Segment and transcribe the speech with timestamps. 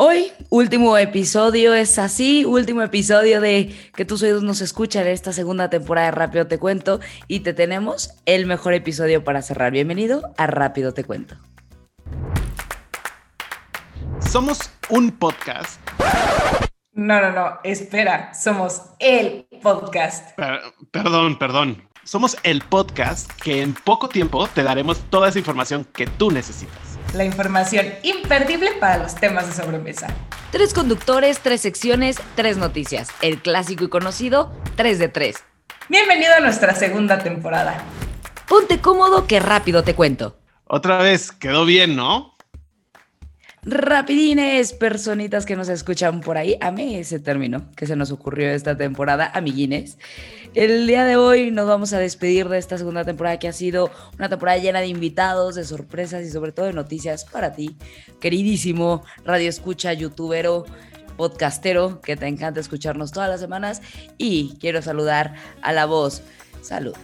[0.00, 5.32] Hoy, último episodio, es así, último episodio de que tus oídos nos escuchan en esta
[5.32, 9.72] segunda temporada de Rápido Te Cuento y te tenemos el mejor episodio para cerrar.
[9.72, 11.34] Bienvenido a Rápido Te Cuento.
[14.20, 15.80] Somos un podcast.
[16.92, 20.38] No, no, no, espera, somos el podcast.
[20.92, 21.82] perdón, perdón.
[22.04, 26.97] Somos el podcast que en poco tiempo te daremos toda esa información que tú necesitas
[27.14, 30.08] la información imperdible para los temas de sobremesa.
[30.50, 33.08] Tres conductores, tres secciones, tres noticias.
[33.20, 35.36] El clásico y conocido 3 de 3.
[35.88, 37.82] Bienvenido a nuestra segunda temporada.
[38.48, 40.38] Ponte cómodo que rápido te cuento.
[40.64, 42.34] Otra vez, quedó bien, ¿no?
[43.70, 48.48] Rapidines, personitas que nos escuchan por ahí, a mí ese término que se nos ocurrió
[48.48, 49.98] esta temporada, amiguines.
[50.54, 53.90] El día de hoy nos vamos a despedir de esta segunda temporada que ha sido
[54.18, 57.76] una temporada llena de invitados, de sorpresas y sobre todo de noticias para ti,
[58.20, 60.64] queridísimo radio escucha, youtubero,
[61.18, 63.82] podcastero, que te encanta escucharnos todas las semanas.
[64.16, 66.22] Y quiero saludar a la voz,
[66.62, 66.94] salud,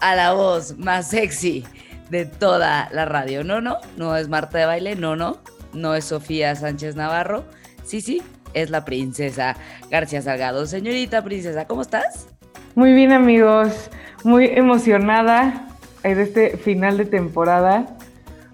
[0.00, 1.64] a la voz más sexy
[2.10, 3.42] de toda la radio.
[3.42, 5.40] No, no, no es Marta de baile, no, no
[5.72, 7.44] no es Sofía Sánchez Navarro.
[7.84, 8.22] Sí, sí,
[8.54, 9.56] es la princesa
[9.90, 10.66] García Salgado.
[10.66, 12.28] Señorita princesa, ¿cómo estás?
[12.74, 13.90] Muy bien, amigos.
[14.24, 15.68] Muy emocionada
[16.02, 17.96] de este final de temporada.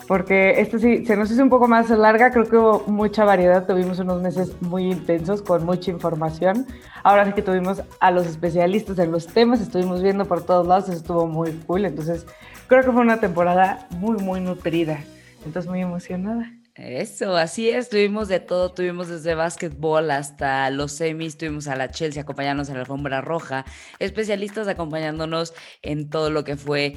[0.06, 3.66] Porque este sí se nos hizo un poco más larga, creo que hubo mucha variedad,
[3.66, 6.64] tuvimos unos meses muy intensos con mucha información.
[7.02, 10.88] Ahora sí que tuvimos a los especialistas en los temas, estuvimos viendo por todos lados,
[10.90, 11.86] estuvo muy cool.
[11.86, 12.24] Entonces,
[12.68, 15.00] creo que fue una temporada muy, muy nutrida.
[15.44, 16.52] Entonces, muy emocionada.
[16.76, 21.90] Eso, así es, tuvimos de todo, tuvimos desde básquetbol hasta los semis, tuvimos a la
[21.90, 23.64] Chelsea acompañándonos en la alfombra roja,
[23.98, 26.96] especialistas acompañándonos en todo lo que fue,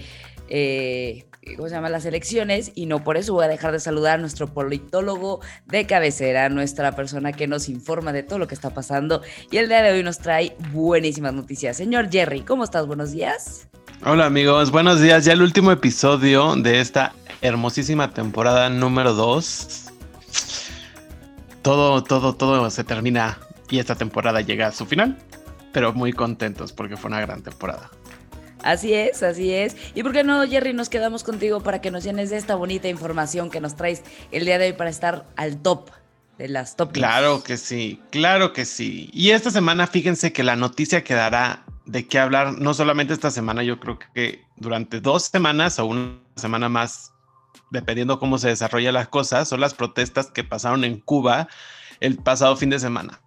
[0.49, 1.89] eh, ¿cómo se llama?
[1.89, 5.88] Las elecciones, y no por eso voy a dejar de saludar a nuestro politólogo de
[5.88, 9.81] cabecera, nuestra persona que nos informa de todo lo que está pasando, y el día
[9.81, 11.77] de hoy nos trae buenísimas noticias.
[11.77, 12.86] Señor Jerry, ¿cómo estás?
[12.86, 13.69] Buenos días.
[14.05, 15.26] Hola amigos, buenos días.
[15.26, 19.87] Ya el último episodio de esta hermosísima temporada número 2.
[21.61, 23.38] Todo, todo, todo se termina
[23.70, 25.17] y esta temporada llega a su final,
[25.73, 27.92] pero muy contentos porque fue una gran temporada.
[28.64, 29.76] Así es, así es.
[29.93, 32.88] ¿Y por qué no, Jerry, nos quedamos contigo para que nos llenes de esta bonita
[32.88, 35.89] información que nos traes el día de hoy para estar al top
[36.38, 36.93] de las top?
[36.93, 39.09] Claro que sí, claro que sí.
[39.11, 43.64] Y esta semana, fíjense que la noticia quedará de qué hablar, no solamente esta semana,
[43.64, 47.14] yo creo que durante dos semanas o una semana más,
[47.72, 51.48] dependiendo cómo se desarrollan las cosas, son las protestas que pasaron en Cuba
[52.00, 53.20] el pasado fin de semana.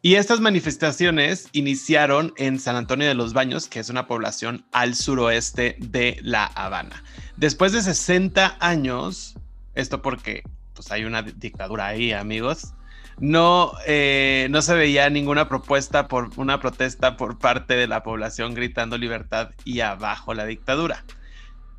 [0.00, 4.94] Y estas manifestaciones iniciaron en San Antonio de los Baños, que es una población al
[4.94, 7.04] suroeste de La Habana.
[7.36, 9.34] Después de 60 años,
[9.74, 12.72] esto porque pues hay una dictadura ahí, amigos,
[13.18, 18.54] no, eh, no se veía ninguna propuesta por una protesta por parte de la población
[18.54, 21.04] gritando libertad y abajo la dictadura.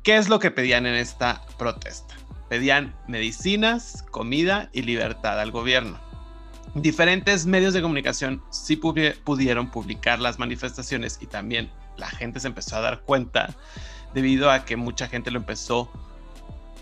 [0.02, 2.16] ¿Qué es lo que pedían en esta protesta?
[2.48, 6.00] Pedían medicinas, comida y libertad al gobierno.
[6.74, 12.76] Diferentes medios de comunicación sí pudieron publicar las manifestaciones y también la gente se empezó
[12.76, 13.54] a dar cuenta
[14.14, 15.90] debido a que mucha gente lo empezó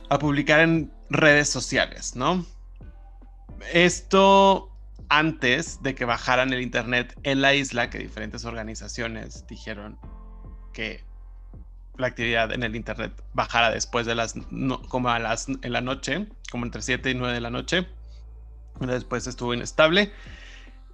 [0.09, 2.45] a publicar en redes sociales, ¿no?
[3.73, 4.73] Esto
[5.09, 9.99] antes de que bajaran el internet en la isla, que diferentes organizaciones dijeron
[10.73, 11.05] que
[11.97, 14.35] la actividad en el internet bajara después de las,
[14.89, 17.87] como a las, en la noche, como entre 7 y 9 de la noche.
[18.81, 20.13] Después estuvo inestable.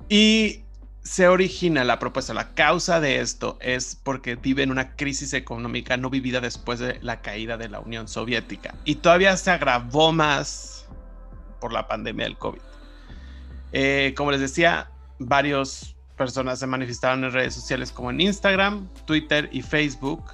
[0.08, 0.62] Y
[1.02, 2.34] se origina la propuesta.
[2.34, 6.98] La causa de esto es porque vive en una crisis económica no vivida después de
[7.02, 8.74] la caída de la Unión Soviética.
[8.84, 10.81] Y todavía se agravó más
[11.62, 12.60] por la pandemia del COVID.
[13.72, 14.90] Eh, como les decía,
[15.20, 20.24] varias personas se manifestaron en redes sociales como en Instagram, Twitter y Facebook.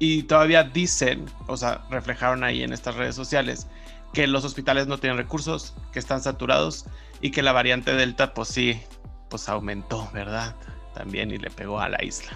[0.00, 3.68] Y todavía dicen, o sea, reflejaron ahí en estas redes sociales,
[4.12, 6.84] que los hospitales no tienen recursos, que están saturados
[7.20, 8.82] y que la variante Delta, pues sí,
[9.30, 10.56] pues aumentó, ¿verdad?
[10.94, 12.32] También y le pegó a la isla.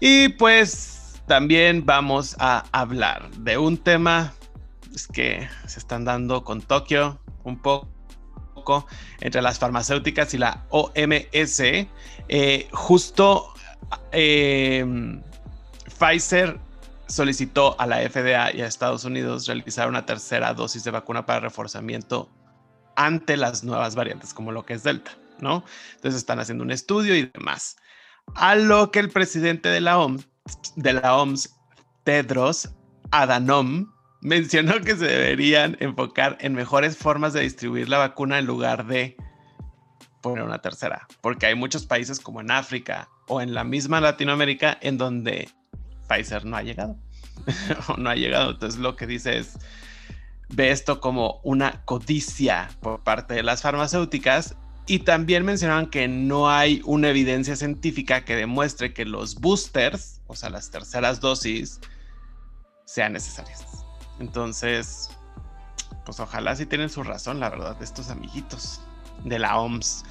[0.00, 4.32] Y pues también vamos a hablar de un tema
[4.94, 7.94] es que se están dando con Tokio, un poco
[9.20, 11.60] entre las farmacéuticas y la OMS.
[12.28, 13.52] Eh, justo
[14.12, 15.22] em,
[15.98, 16.58] Pfizer
[17.06, 21.40] solicitó a la FDA y a Estados Unidos realizar una tercera dosis de vacuna para
[21.40, 22.30] reforzamiento
[22.96, 25.64] ante las nuevas variantes, como lo que es Delta, ¿no?
[25.96, 27.76] Entonces están haciendo un estudio y demás.
[28.34, 30.26] A lo que el presidente de la OMS,
[30.76, 31.54] de la OMS
[32.04, 32.70] Tedros
[33.10, 33.93] Adhanom,
[34.24, 39.16] mencionó que se deberían enfocar en mejores formas de distribuir la vacuna en lugar de
[40.22, 44.78] poner una tercera, porque hay muchos países como en África o en la misma Latinoamérica
[44.80, 45.50] en donde
[46.08, 46.96] Pfizer no ha llegado.
[47.88, 48.52] o no ha llegado.
[48.52, 49.58] Entonces lo que dice es,
[50.48, 54.56] ve esto como una codicia por parte de las farmacéuticas
[54.86, 60.34] y también mencionaban que no hay una evidencia científica que demuestre que los boosters, o
[60.34, 61.78] sea, las terceras dosis,
[62.86, 63.83] sean necesarias.
[64.18, 65.10] Entonces,
[66.04, 68.80] pues ojalá sí tienen su razón, la verdad, estos amiguitos
[69.24, 70.04] de la OMS.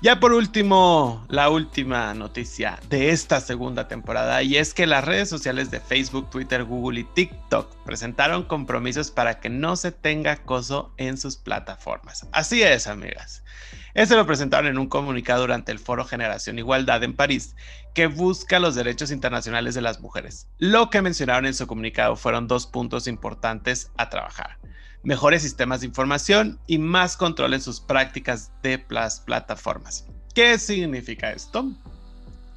[0.00, 5.28] Ya por último, la última noticia de esta segunda temporada y es que las redes
[5.30, 10.92] sociales de Facebook, Twitter, Google y TikTok presentaron compromisos para que no se tenga acoso
[10.98, 12.26] en sus plataformas.
[12.32, 13.44] Así es, amigas.
[13.94, 17.54] Esto lo presentaron en un comunicado durante el Foro Generación Igualdad en París,
[17.94, 20.48] que busca los derechos internacionales de las mujeres.
[20.58, 24.58] Lo que mencionaron en su comunicado fueron dos puntos importantes a trabajar
[25.04, 30.06] mejores sistemas de información y más control en sus prácticas de las plataformas.
[30.34, 31.70] ¿Qué significa esto?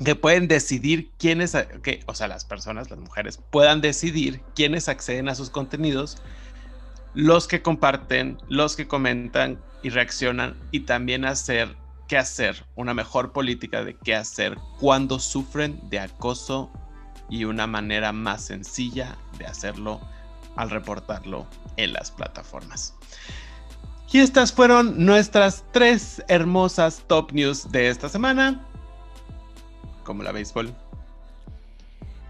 [0.04, 5.30] Que pueden decidir quiénes, que, o sea, las personas, las mujeres, puedan decidir quiénes acceden
[5.30, 6.18] a sus contenidos,
[7.18, 11.76] los que comparten, los que comentan y reaccionan, y también hacer
[12.08, 16.70] qué hacer, una mejor política de qué hacer cuando sufren de acoso
[17.28, 20.00] y una manera más sencilla de hacerlo
[20.58, 22.94] al reportarlo en las plataformas.
[24.12, 28.64] Y estas fueron nuestras tres hermosas top news de esta semana.
[30.04, 30.72] Como la béisbol.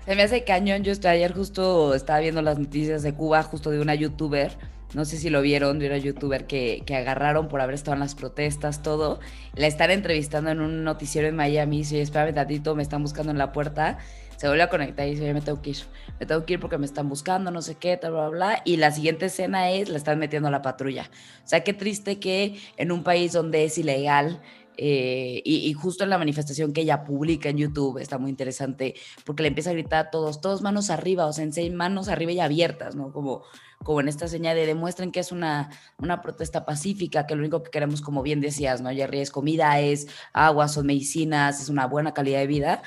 [0.06, 0.83] Se me hace cañón.
[0.86, 4.77] Yo ayer justo estaba viendo las noticias de Cuba, justo de una youtuber.
[4.94, 8.00] No sé si lo vieron, de una youtuber que, que agarraron por haber estado en
[8.00, 9.19] las protestas, todo.
[9.56, 11.84] La están entrevistando en un noticiero en Miami.
[11.84, 13.98] Si espérame tantito, me están buscando en la puerta
[14.38, 15.78] se vuelve a conectar y dice, me tengo que ir,
[16.19, 18.62] me tengo que ir porque me están buscando, no sé qué, bla, bla, bla.
[18.66, 21.10] Y la siguiente escena es, la están metiendo a la patrulla.
[21.44, 24.40] O sea, qué triste que en un país donde es ilegal,
[24.78, 28.96] eh, y, justo en la manifestación que ella publica en YouTube, está muy interesante,
[29.26, 32.08] porque le empieza a gritar a todos, todos manos arriba, o sea, en seis manos
[32.08, 33.12] arriba y abiertas, ¿no?
[33.12, 33.44] Como,
[33.84, 37.64] como en esta señal de demuestren que es una, una protesta pacífica, que lo único
[37.64, 39.20] que queremos, como bien decías, ¿no, Jerry?
[39.20, 42.82] Es comida, es agua, son medicinas, es una buena calidad de vida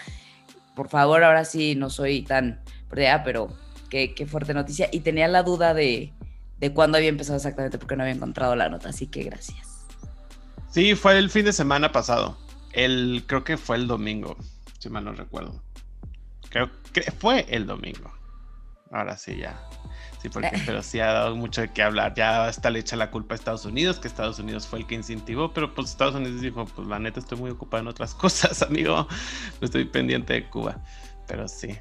[0.81, 3.49] por favor, ahora sí no soy tan perdida, pero
[3.91, 4.89] qué, fuerte noticia.
[4.91, 6.15] Y tenía la duda de,
[6.59, 9.70] de cuándo había empezado exactamente porque no había encontrado la nota, así que gracias.
[10.71, 12.37] Sí, fue el fin de semana pasado.
[12.73, 14.37] El, creo que fue el domingo,
[14.79, 15.63] si mal no recuerdo.
[16.49, 18.11] Creo que fue el domingo.
[18.93, 19.61] Ahora sí, ya.
[20.21, 22.15] Sí, porque, pero sí ha dado mucho de qué hablar.
[22.15, 24.95] Ya está le echa la culpa a Estados Unidos, que Estados Unidos fue el que
[24.95, 28.63] incentivó, pero pues Estados Unidos dijo, pues la neta estoy muy ocupado en otras cosas,
[28.63, 29.09] amigo.
[29.61, 30.83] estoy pendiente de Cuba.
[31.27, 31.77] Pero sí,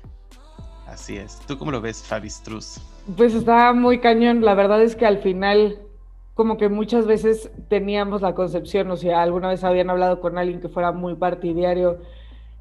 [0.88, 1.40] así es.
[1.48, 2.80] ¿Tú cómo lo ves, Fabi Struz?
[3.18, 4.42] Pues está muy cañón.
[4.42, 5.80] La verdad es que al final,
[6.40, 10.62] como que muchas veces teníamos la concepción, o sea, alguna vez habían hablado con alguien
[10.62, 11.98] que fuera muy partidario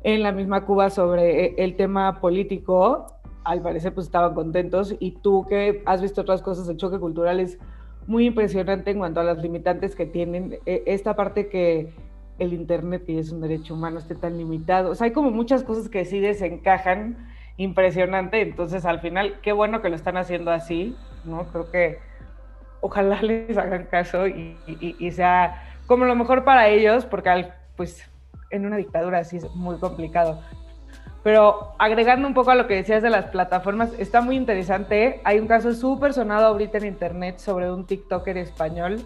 [0.02, 3.06] en la misma Cuba sobre eh, el tema político
[3.44, 4.96] al parecer pues estaban contentos.
[4.98, 7.56] Y tú que has visto otras cosas, el choque cultural es
[8.08, 11.94] muy impresionante en cuanto a las limitantes que tienen, e, esta parte que
[12.40, 15.62] el Internet, que es un derecho humano, esté tan limitado, o sea, hay como muchas
[15.62, 17.28] cosas que sí desencajan
[17.58, 21.44] impresionante, entonces al final, qué bueno que lo están haciendo así, ¿no?
[21.52, 22.07] Creo que
[22.80, 28.04] ojalá les hagan caso y, y sea como lo mejor para ellos, porque pues
[28.50, 30.40] en una dictadura así es muy complicado.
[31.22, 35.20] Pero agregando un poco a lo que decías de las plataformas, está muy interesante.
[35.24, 39.04] Hay un caso súper sonado ahorita en internet sobre un TikToker español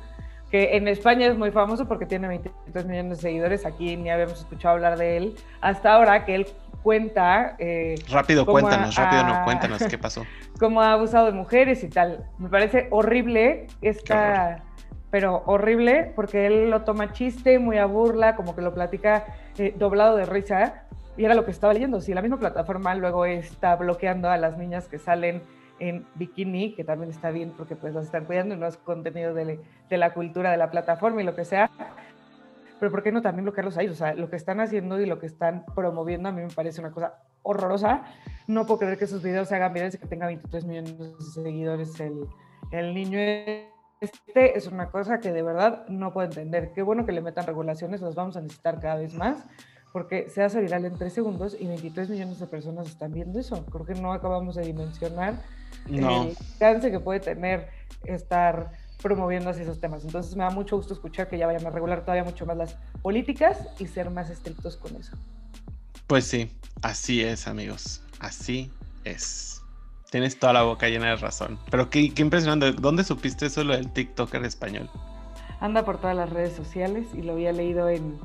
[0.50, 3.64] que en España es muy famoso porque tiene 23 millones de seguidores.
[3.64, 6.47] Aquí ni habíamos escuchado hablar de él hasta ahora que él
[6.83, 7.57] cuenta.
[7.59, 10.25] Eh, rápido, cuéntanos, rápido, no, cuéntanos qué pasó.
[10.59, 12.27] Cómo ha abusado de mujeres y tal.
[12.39, 14.62] Me parece horrible esta.
[15.11, 19.27] Pero horrible porque él lo toma chiste, muy a burla, como que lo platica
[19.59, 20.85] eh, doblado de risa
[21.19, 22.01] y era lo que estaba leyendo.
[22.01, 25.43] Si la misma plataforma luego está bloqueando a las niñas que salen
[25.79, 29.35] en bikini, que también está bien porque pues las están cuidando y no es contenido
[29.35, 29.61] de,
[29.91, 31.71] de la cultura de la plataforma y lo que sea.
[32.83, 33.95] Pero ¿por qué no también bloquearlos a ellos?
[33.95, 36.81] O sea, lo que están haciendo y lo que están promoviendo a mí me parece
[36.81, 38.03] una cosa horrorosa.
[38.49, 41.15] No puedo creer que esos videos se hagan virales y que tenga 23 millones de
[41.33, 42.27] seguidores el,
[42.73, 46.73] el niño este es una cosa que de verdad no puedo entender.
[46.75, 49.45] Qué bueno que le metan regulaciones, las vamos a necesitar cada vez más,
[49.93, 53.65] porque se hace viral en tres segundos y 23 millones de personas están viendo eso.
[53.67, 55.35] Creo que no acabamos de dimensionar
[55.89, 57.69] el alcance que puede tener
[58.07, 58.73] estar
[59.03, 60.05] promoviendo así esos temas.
[60.05, 62.77] Entonces me da mucho gusto escuchar que ya vayan a regular todavía mucho más las
[63.03, 65.17] políticas y ser más estrictos con eso.
[66.07, 66.51] Pues sí,
[66.83, 68.03] así es, amigos.
[68.21, 68.71] Así
[69.05, 69.63] es.
[70.11, 71.59] Tienes toda la boca llena de razón.
[71.71, 72.73] Pero qué, qué impresionante.
[72.73, 74.89] ¿Dónde supiste eso lo del TikToker español?
[75.63, 78.19] anda por todas las redes sociales y lo había leído en,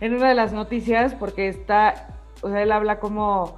[0.00, 3.56] en una de las noticias porque está, o sea, él habla como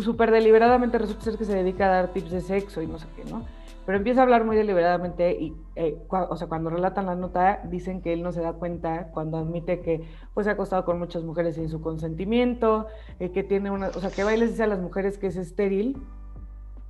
[0.00, 3.06] súper deliberadamente, resulta ser que se dedica a dar tips de sexo y no sé
[3.16, 3.44] qué, ¿no?
[3.84, 8.00] Pero empieza a hablar muy deliberadamente y, eh, o sea, cuando relatan la nota, dicen
[8.00, 11.24] que él no se da cuenta cuando admite que pues se ha acostado con muchas
[11.24, 12.86] mujeres sin su consentimiento,
[13.18, 15.26] eh, que tiene una, o sea, que va y les dice a las mujeres que
[15.26, 15.96] es estéril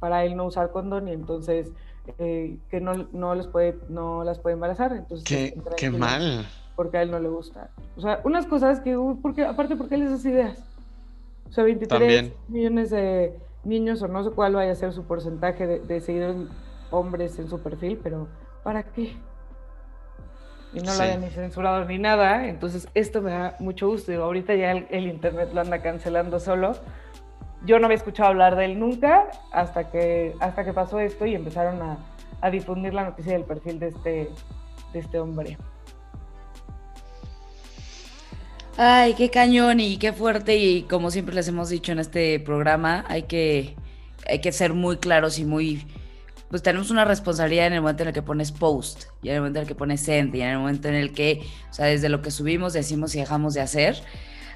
[0.01, 1.73] para él no usar condón y entonces
[2.19, 4.93] eh, que no, no, les puede, no las puede embarazar.
[4.93, 6.47] Entonces, qué, qué mal.
[6.77, 7.71] Porque a él no le gusta.
[7.97, 10.63] O sea, unas cosas que, porque, aparte, porque él esas ideas.
[11.49, 15.67] O sea, 23 millones de niños, o no sé cuál vaya a ser su porcentaje
[15.67, 16.37] de, de seguidores
[16.93, 18.29] hombres en su perfil, pero
[18.63, 19.17] ¿para qué?
[20.75, 22.47] Y no lo hayan ni censurado ni nada.
[22.47, 24.13] Entonces, esto me da mucho gusto.
[24.23, 26.73] ahorita ya el, internet lo anda cancelando solo.
[27.65, 31.35] Yo no había escuchado hablar de él nunca hasta que, hasta que pasó esto y
[31.35, 31.99] empezaron a,
[32.41, 34.31] a difundir la noticia del perfil de este,
[34.93, 35.59] de este hombre.
[38.77, 43.05] Ay, qué cañón y qué fuerte y como siempre les hemos dicho en este programa,
[43.07, 43.77] hay que,
[44.27, 45.85] hay que ser muy claros y muy
[46.53, 49.41] pues tenemos una responsabilidad en el momento en el que pones post y en el
[49.41, 51.41] momento en el que pones send y en el momento en el que,
[51.71, 54.03] o sea, desde lo que subimos decimos y dejamos de hacer.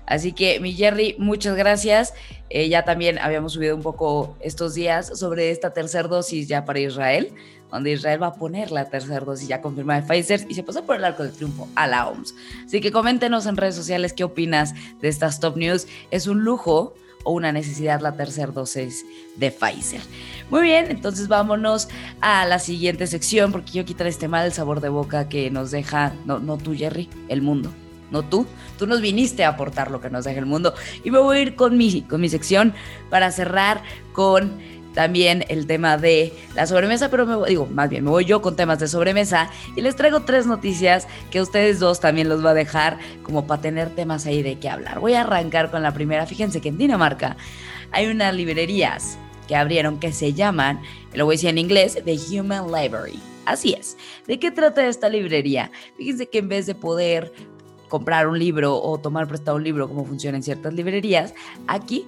[0.05, 2.13] Así que, mi Jerry, muchas gracias.
[2.51, 6.81] Eh, ya también habíamos subido un poco estos días sobre esta tercera dosis ya para
[6.81, 7.33] Israel,
[7.73, 10.85] donde Israel va a poner la tercera dosis ya confirmada de Pfizer y se pasó
[10.85, 12.35] por el arco del triunfo a la OMS.
[12.67, 15.87] Así que coméntenos en redes sociales qué opinas de estas top news.
[16.11, 16.93] Es un lujo
[17.27, 19.05] o una necesidad la tercera dosis
[19.35, 20.01] de Pfizer.
[20.49, 21.89] Muy bien, entonces vámonos
[22.21, 26.15] a la siguiente sección porque quiero quitar este mal sabor de boca que nos deja,
[26.25, 27.73] no, no tú Jerry, el mundo.
[28.13, 28.47] No tú,
[28.79, 30.73] tú nos viniste a aportar lo que nos deja el mundo.
[31.03, 32.73] Y me voy a ir con mi, con mi sección
[33.11, 34.53] para cerrar con
[34.97, 38.57] también el tema de la sobremesa, pero me digo, más bien, me voy yo con
[38.57, 42.55] temas de sobremesa y les traigo tres noticias que ustedes dos también los va a
[42.55, 44.99] dejar como para tener temas ahí de qué hablar.
[44.99, 46.25] Voy a arrancar con la primera.
[46.25, 47.37] Fíjense que en Dinamarca
[47.93, 50.81] hay unas librerías que abrieron que se llaman,
[51.13, 53.21] lo voy a decir en inglés, The Human Library.
[53.45, 53.99] Así es.
[54.27, 55.71] ¿De qué trata esta librería?
[55.99, 57.35] Fíjense que en vez de poder
[57.89, 61.35] comprar un libro o tomar prestado un libro como funciona en ciertas librerías,
[61.69, 62.07] aquí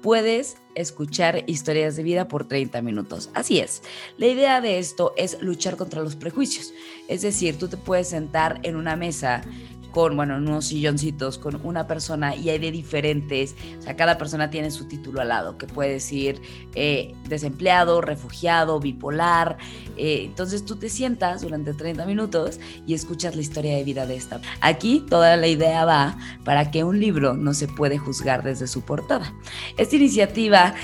[0.00, 3.30] puedes escuchar historias de vida por 30 minutos.
[3.34, 3.82] Así es,
[4.18, 6.72] la idea de esto es luchar contra los prejuicios.
[7.08, 9.42] Es decir, tú te puedes sentar en una mesa
[9.90, 14.50] con, bueno, unos silloncitos con una persona y hay de diferentes, o sea, cada persona
[14.50, 16.40] tiene su título al lado, que puede decir
[16.74, 19.58] eh, desempleado, refugiado, bipolar.
[19.96, 24.16] Eh, entonces tú te sientas durante 30 minutos y escuchas la historia de vida de
[24.16, 24.40] esta.
[24.60, 28.82] Aquí toda la idea va para que un libro no se puede juzgar desde su
[28.82, 29.34] portada.
[29.76, 30.74] Esta iniciativa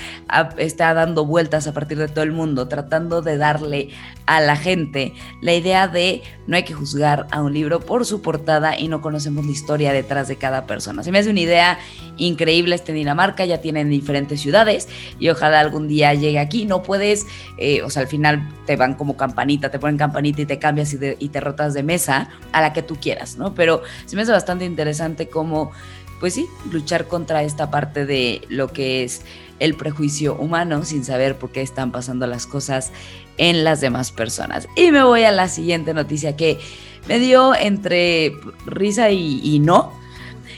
[0.57, 3.89] está dando vueltas a partir de todo el mundo, tratando de darle
[4.25, 8.21] a la gente la idea de no hay que juzgar a un libro por su
[8.21, 11.03] portada y no conocemos la historia detrás de cada persona.
[11.03, 11.79] Se me hace una idea
[12.17, 14.87] increíble este Dinamarca, ya tienen diferentes ciudades
[15.19, 16.65] y ojalá algún día llegue aquí.
[16.65, 17.25] No puedes,
[17.57, 20.93] eh, o sea, al final te van como campanita, te ponen campanita y te cambias
[20.93, 23.53] y te rotas de mesa a la que tú quieras, ¿no?
[23.53, 25.71] Pero se me hace bastante interesante cómo,
[26.19, 29.21] pues sí, luchar contra esta parte de lo que es
[29.59, 32.91] el prejuicio humano sin saber por qué están pasando las cosas
[33.37, 34.67] en las demás personas.
[34.75, 36.59] Y me voy a la siguiente noticia que
[37.07, 38.33] me dio entre
[38.65, 39.93] risa y, no.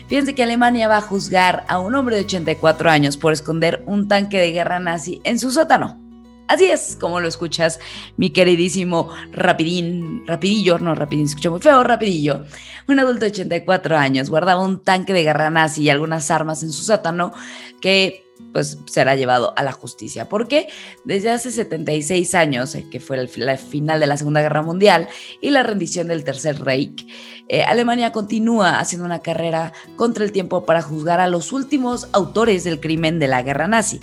[0.07, 4.07] Fíjense que Alemania va a juzgar a un hombre de 84 años por esconder un
[4.07, 5.99] tanque de guerra nazi en su sótano.
[6.47, 7.79] Así es, como lo escuchas,
[8.17, 12.43] mi queridísimo Rapidín, Rapidillo, no Rapidín, escucho muy feo, Rapidillo.
[12.87, 16.71] Un adulto de 84 años guardaba un tanque de guerra nazi y algunas armas en
[16.71, 17.33] su sótano
[17.81, 20.27] que pues será llevado a la justicia.
[20.29, 20.67] Porque
[21.03, 25.07] desde hace 76 años, eh, que fue el, final de la Segunda Guerra Mundial
[25.41, 27.05] y la rendición del Tercer Reich,
[27.47, 32.63] eh, Alemania continúa haciendo una carrera contra el tiempo para juzgar a los últimos autores
[32.63, 33.99] del crimen de la guerra nazi.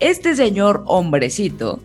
[0.00, 1.80] Este señor hombrecito,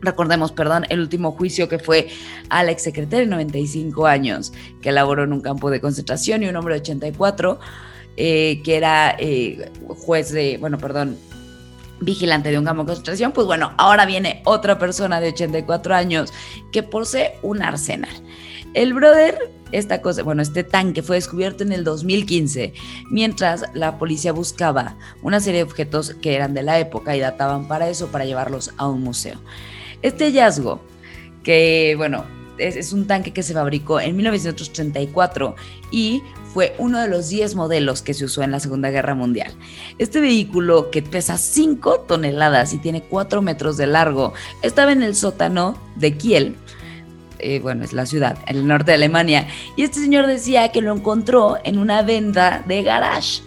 [0.00, 2.08] recordemos, perdón, el último juicio que fue
[2.48, 6.74] al exsecretario de 95 años, que elaboró en un campo de concentración y un hombre
[6.74, 7.60] de 84,
[8.20, 11.16] eh, que era eh, juez de, bueno, perdón,
[12.00, 16.32] vigilante de un campo de concentración, pues bueno, ahora viene otra persona de 84 años
[16.72, 18.10] que posee un arsenal.
[18.74, 22.74] El brother, esta cosa, bueno, este tanque fue descubierto en el 2015,
[23.08, 27.68] mientras la policía buscaba una serie de objetos que eran de la época y databan
[27.68, 29.38] para eso, para llevarlos a un museo.
[30.02, 30.80] Este hallazgo,
[31.44, 32.24] que bueno,
[32.58, 35.56] es, un tanque que se fabricó en 1934
[35.90, 36.22] y
[36.52, 39.52] fue uno de los 10 modelos que se usó en la Segunda Guerra Mundial.
[39.98, 45.14] Este vehículo, que pesa 5 toneladas y tiene 4 metros de largo, estaba en el
[45.14, 46.56] sótano de Kiel
[47.40, 49.46] eh, bueno, es la ciudad, el norte de Alemania.
[49.76, 53.42] Y este señor decía que lo encontró en una venda de garage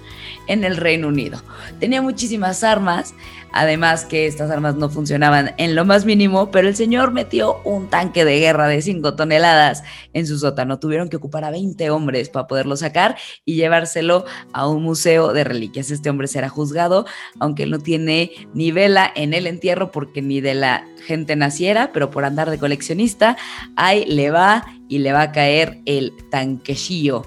[0.48, 1.42] en el Reino Unido.
[1.80, 3.14] Tenía muchísimas armas,
[3.52, 7.90] además que estas armas no funcionaban en lo más mínimo, pero el señor metió un
[7.90, 10.80] tanque de guerra de 5 toneladas en su sótano.
[10.80, 15.44] Tuvieron que ocupar a 20 hombres para poderlo sacar y llevárselo a un museo de
[15.44, 15.92] reliquias.
[15.92, 17.06] Este hombre será juzgado,
[17.40, 22.12] aunque no tiene ni vela en el entierro porque ni de la gente naciera, pero
[22.12, 23.38] por andar de coleccionista,
[23.76, 27.24] ahí le va y le va a caer el tanquecillo,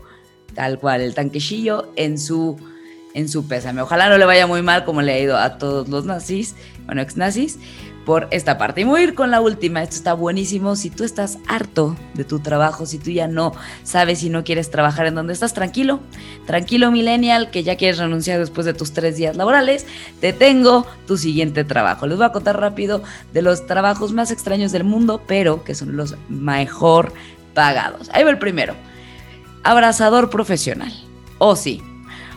[0.55, 2.57] tal cual, el tanquecillo en su
[3.15, 3.81] en su pésame.
[3.81, 6.55] Ojalá no le vaya muy mal como le ha ido a todos los nazis,
[6.85, 7.59] bueno, ex nazis,
[8.05, 8.83] por esta parte.
[8.83, 10.77] Y voy a ir con la última, esto está buenísimo.
[10.77, 13.53] Si tú estás harto de tu trabajo, si tú ya no
[13.83, 16.01] sabes si no quieres trabajar en donde estás, tranquilo,
[16.47, 19.87] tranquilo millennial, que ya quieres renunciar después de tus tres días laborales,
[20.21, 22.07] te tengo tu siguiente trabajo.
[22.07, 23.03] Les voy a contar rápido
[23.33, 27.13] de los trabajos más extraños del mundo, pero que son los mejor
[27.55, 28.11] pagados.
[28.13, 28.75] Ahí va el primero.
[29.63, 30.93] Abrazador profesional.
[31.39, 31.83] O oh, sí,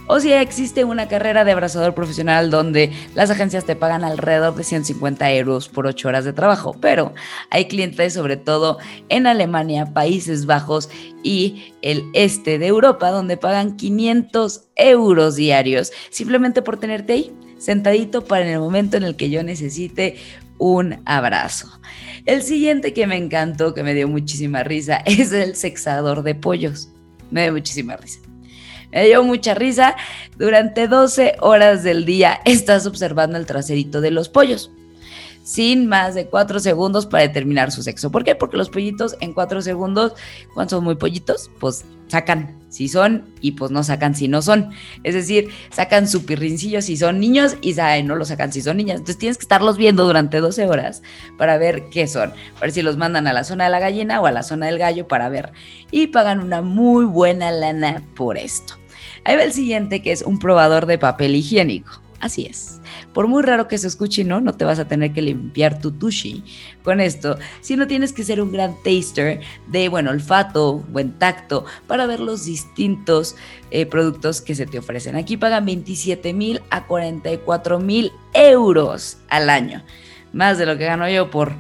[0.07, 4.63] o si existe una carrera de abrazador profesional donde las agencias te pagan alrededor de
[4.63, 7.13] 150 euros por 8 horas de trabajo, pero
[7.49, 8.77] hay clientes sobre todo
[9.09, 10.89] en Alemania, Países Bajos
[11.23, 18.23] y el este de Europa donde pagan 500 euros diarios simplemente por tenerte ahí sentadito
[18.23, 20.17] para en el momento en el que yo necesite
[20.57, 21.67] un abrazo.
[22.25, 26.89] El siguiente que me encantó, que me dio muchísima risa, es el sexador de pollos.
[27.31, 28.19] Me dio muchísima risa.
[28.91, 29.95] Me mucha risa.
[30.37, 34.71] Durante 12 horas del día estás observando el traserito de los pollos.
[35.47, 38.11] Sin más de 4 segundos para determinar su sexo.
[38.11, 38.35] ¿Por qué?
[38.35, 40.11] Porque los pollitos en 4 segundos,
[40.53, 44.71] cuando son muy pollitos, pues sacan si son y pues no sacan si no son.
[45.05, 48.75] Es decir, sacan su pirrincillo si son niños y saben, no lo sacan si son
[48.75, 48.97] niñas.
[48.97, 51.01] Entonces tienes que estarlos viendo durante 12 horas
[51.37, 52.33] para ver qué son.
[52.57, 54.65] A ver si los mandan a la zona de la gallina o a la zona
[54.65, 55.53] del gallo para ver.
[55.91, 58.73] Y pagan una muy buena lana por esto.
[59.23, 62.01] Ahí va el siguiente que es un probador de papel higiénico.
[62.19, 62.76] Así es.
[63.17, 64.41] Por muy raro que se escuche, ¿no?
[64.41, 66.43] No te vas a tener que limpiar tu tushi
[66.83, 72.05] con esto, sino tienes que ser un gran taster de, bueno, olfato, buen tacto, para
[72.05, 73.35] ver los distintos
[73.71, 75.15] eh, productos que se te ofrecen.
[75.15, 79.83] Aquí pagan 27 mil a 44 mil euros al año.
[80.31, 81.53] Más de lo que gano yo por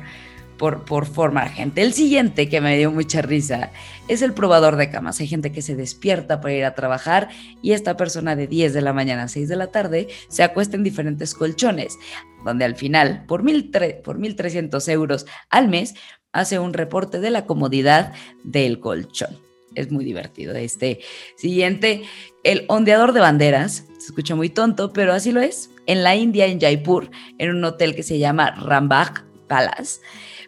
[0.57, 1.81] por, formar gente.
[1.81, 3.71] El siguiente que me dio mucha risa
[4.07, 5.19] es el probador de camas.
[5.19, 7.29] Hay gente que se despierta para ir a trabajar
[7.61, 10.75] y esta persona de 10 de la mañana a 6 de la tarde se acuesta
[10.75, 11.97] en diferentes colchones,
[12.43, 13.69] donde al final, por, mil
[14.03, 15.95] por 1.300 euros al mes,
[16.31, 19.39] hace un reporte de la comodidad del colchón.
[19.75, 20.55] Es muy divertido.
[20.55, 21.01] Este
[21.35, 22.03] siguiente,
[22.43, 23.85] el ondeador de banderas.
[23.99, 25.69] Se escucha muy tonto, pero así lo es.
[25.85, 30.01] En la India, en Jaipur, en un hotel que se llama Rambagh Palace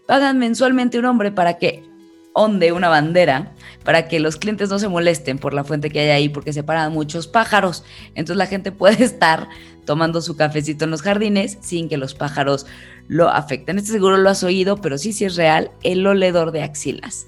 [0.10, 1.84] pagan mensualmente un hombre para que
[2.34, 6.10] onde una bandera para que los clientes no se molesten por la fuente que hay
[6.10, 7.84] ahí porque se paran muchos pájaros.
[8.16, 9.48] Entonces la gente puede estar
[9.86, 12.66] tomando su cafecito en los jardines sin que los pájaros
[13.08, 13.78] lo afecten.
[13.78, 17.28] Este seguro lo has oído, pero sí, sí es real, el oledor de axilas.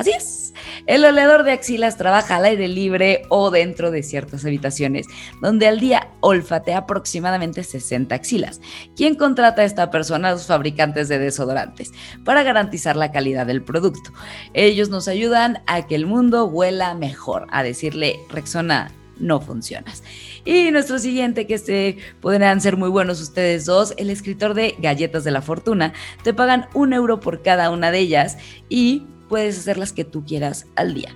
[0.00, 0.54] Así es.
[0.86, 5.06] El oleador de axilas trabaja al aire libre o dentro de ciertas habitaciones,
[5.42, 8.62] donde al día olfatea aproximadamente 60 axilas.
[8.96, 10.30] ¿Quién contrata a esta persona?
[10.30, 11.92] Los fabricantes de desodorantes,
[12.24, 14.10] para garantizar la calidad del producto.
[14.54, 20.02] Ellos nos ayudan a que el mundo huela mejor, a decirle, Rexona, no funcionas.
[20.46, 25.24] Y nuestro siguiente, que este podrán ser muy buenos ustedes dos, el escritor de Galletas
[25.24, 25.92] de la Fortuna,
[26.24, 28.38] te pagan un euro por cada una de ellas
[28.70, 31.14] y puedes hacer las que tú quieras al día.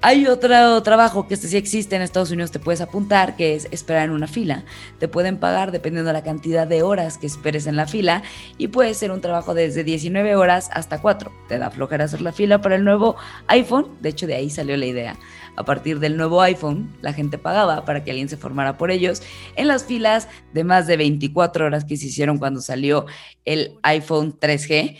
[0.00, 3.66] Hay otro trabajo que este sí existe en Estados Unidos, te puedes apuntar, que es
[3.72, 4.64] esperar en una fila.
[5.00, 8.22] Te pueden pagar dependiendo de la cantidad de horas que esperes en la fila
[8.58, 11.32] y puede ser un trabajo desde 19 horas hasta 4.
[11.48, 13.16] Te da flojera hacer la fila para el nuevo
[13.48, 15.16] iPhone, de hecho de ahí salió la idea.
[15.56, 19.20] A partir del nuevo iPhone, la gente pagaba para que alguien se formara por ellos
[19.56, 23.06] en las filas de más de 24 horas que se hicieron cuando salió
[23.44, 24.96] el iPhone 3G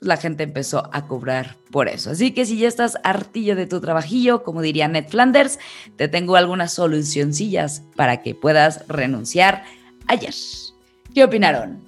[0.00, 2.10] la gente empezó a cobrar por eso.
[2.10, 5.58] Así que si ya estás hartillo de tu trabajillo, como diría Ned Flanders,
[5.96, 9.62] te tengo algunas solucioncillas para que puedas renunciar
[10.08, 10.34] ayer.
[11.14, 11.84] ¿Qué opinaron?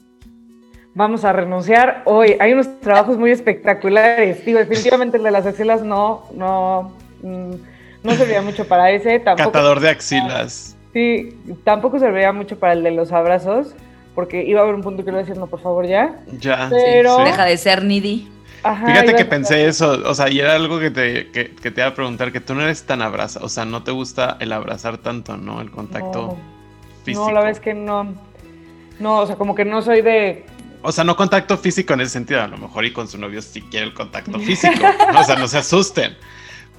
[0.94, 2.36] Vamos a renunciar hoy.
[2.38, 4.44] Hay unos trabajos muy espectaculares.
[4.44, 7.54] Digo, definitivamente el de las axilas no, no, mm,
[8.02, 9.20] no serviría mucho para ese.
[9.20, 10.76] Tampoco Catador de axilas.
[10.92, 13.74] Sí, tampoco serviría mucho para el de los abrazos
[14.14, 16.20] porque iba a haber un punto que le iba a decir, no, por favor, ya.
[16.38, 16.68] Ya.
[16.70, 17.18] Pero...
[17.24, 18.28] Deja de ser needy.
[18.62, 21.94] Fíjate que pensé eso, o sea, y era algo que te, que, te iba a
[21.94, 25.36] preguntar, que tú no eres tan abraza, o sea, no te gusta el abrazar tanto,
[25.36, 25.60] ¿no?
[25.60, 26.36] El contacto
[27.04, 27.26] físico.
[27.26, 28.14] No, la verdad es que no.
[29.00, 30.44] No, o sea, como que no soy de
[30.82, 33.40] o sea, no contacto físico en ese sentido, a lo mejor y con su novio
[33.40, 36.16] si quiere el contacto físico, o sea, no se asusten.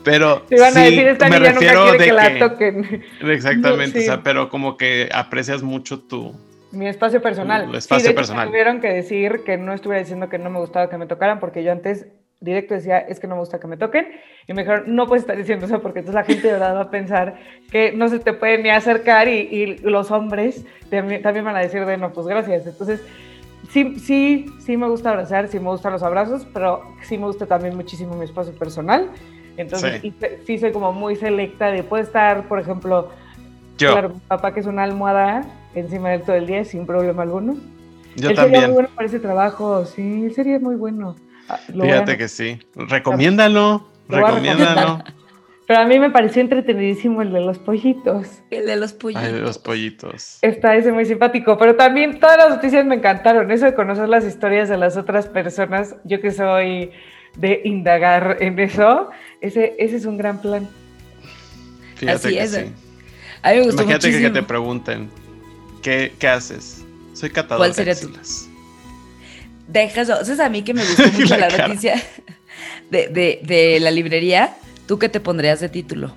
[0.04, 3.04] Pero sí, me refiero de que, la toquen.
[3.22, 6.36] Exactamente, o sea, pero como que aprecias mucho tu
[6.74, 7.70] mi espacio personal.
[7.70, 8.48] Tu espacio personal.
[8.48, 11.64] tuvieron que decir que no estuviera diciendo que no me gustaba que me tocaran porque
[11.64, 12.08] yo antes
[12.44, 14.08] directo decía, es que no me gusta que me toquen.
[14.48, 16.82] Y me dijeron, no puedes estar diciendo eso porque entonces la gente de verdad va
[16.82, 17.36] a pensar
[17.72, 21.60] que no se te puede ni acercar y, y los hombres también, también, van a
[21.60, 22.68] decir de no, pues gracias.
[22.68, 23.02] Entonces,
[23.70, 27.46] sí, sí, sí me gusta abrazar, sí me gustan los abrazos, pero sí me gusta
[27.46, 29.10] también muchísimo mi espacio personal.
[29.56, 30.02] Entonces,
[30.46, 33.10] sí, soy como muy selecta de puede estar, por ejemplo,
[33.78, 33.92] yo.
[33.92, 37.24] Claro, mi papá que es una almohada encima de él todo el día sin problema
[37.24, 37.58] alguno.
[38.16, 38.62] Yo él también.
[38.62, 41.16] Sería muy bueno para ese trabajo, sí, sería muy bueno.
[41.50, 42.60] Ah, Fíjate que sí.
[42.76, 45.04] Recomiéndalo, recomiéndalo.
[45.66, 48.28] Pero a mí me pareció entretenidísimo el de los pollitos.
[48.50, 49.24] El de los pollitos.
[49.24, 50.40] Ay, de los pollitos.
[50.42, 53.50] Está ese muy simpático, pero también todas las noticias me encantaron.
[53.50, 56.92] Eso de conocer las historias de las otras personas, yo que soy
[57.38, 59.10] de indagar en eso,
[59.40, 60.68] ese, ese es un gran plan.
[61.96, 62.52] Fíjate Así que es.
[62.52, 62.74] sí.
[63.42, 64.34] A mí me gustó Imagínate que, muchísimo.
[64.34, 65.10] te pregunten,
[65.84, 66.84] ¿qué, qué haces?
[67.13, 68.48] Soy catador ¿Cuál de sería tu- axilas.
[69.67, 70.15] Deja eso.
[70.26, 72.02] ¿Sabes a mí que me gustó mucho La noticia
[72.89, 74.56] de, de- de la librería?
[74.88, 76.13] ¿Tú qué te pondrías de título?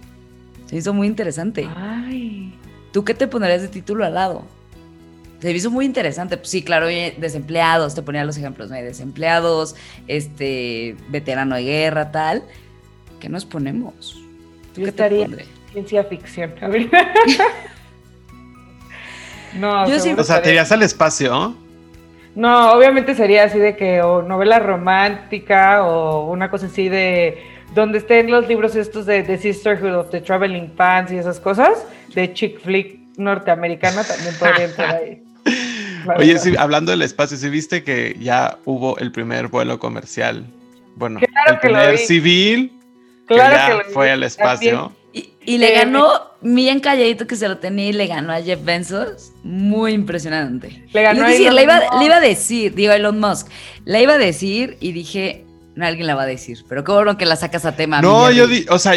[0.67, 1.69] Se hizo muy interesante.
[1.77, 2.53] Ay.
[2.93, 4.45] ¿Tú qué te pondrías de título al lado?
[5.41, 6.37] Se me hizo muy interesante.
[6.39, 8.77] Pues sí, claro, desempleados, te ponía los ejemplos, ¿no?
[8.77, 9.77] Hay desempleados,
[10.09, 12.43] este, veterano de guerra, tal.
[13.21, 14.15] ¿Qué nos ponemos?
[14.75, 15.29] ¿Tú Yo qué te estaría
[15.73, 16.55] ciencia ficción.
[19.59, 21.57] No, Yo sí- seguro O sea, te irías al espacio.
[22.35, 27.39] No, obviamente sería así de que o novela romántica o una cosa así de
[27.75, 31.85] donde estén los libros estos de The Sisterhood of the Traveling Pants y esas cosas,
[32.15, 35.23] de chick flick norteamericana también podría entrar ahí.
[36.19, 40.45] Oye, sí, hablando del espacio, ¿sí viste que ya hubo el primer vuelo comercial?
[40.95, 41.99] Bueno, Claro el que lo primer vi.
[41.99, 42.73] civil
[43.27, 43.93] Claro que ya que lo vi.
[43.93, 44.93] fue al espacio.
[45.17, 46.09] Y, y le Eh, ganó,
[46.43, 49.33] bien calladito que se lo tenía y le ganó a Jeff Bezos.
[49.43, 50.85] Muy impresionante.
[50.93, 51.93] Le ganó a decir, Elon le iba, Musk.
[51.99, 53.49] le iba a decir, digo Elon Musk,
[53.87, 57.17] la iba a decir y dije, no, alguien la va a decir, pero qué bueno
[57.17, 58.03] que la sacas a tema.
[58.03, 58.93] No, yo di, o sea,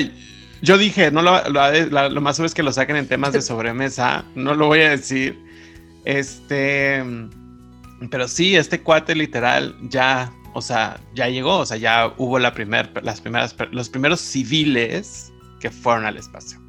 [0.61, 3.31] yo dije, no lo, lo, la- lo más seguro es que lo saquen en temas
[3.31, 5.37] de sobremesa, no lo voy a decir.
[6.05, 7.01] Este,
[8.09, 12.53] pero sí, este cuate literal ya, o sea, ya llegó, o sea, ya hubo la
[12.53, 16.59] primer, las primeras, los primeros civiles que fueron al espacio.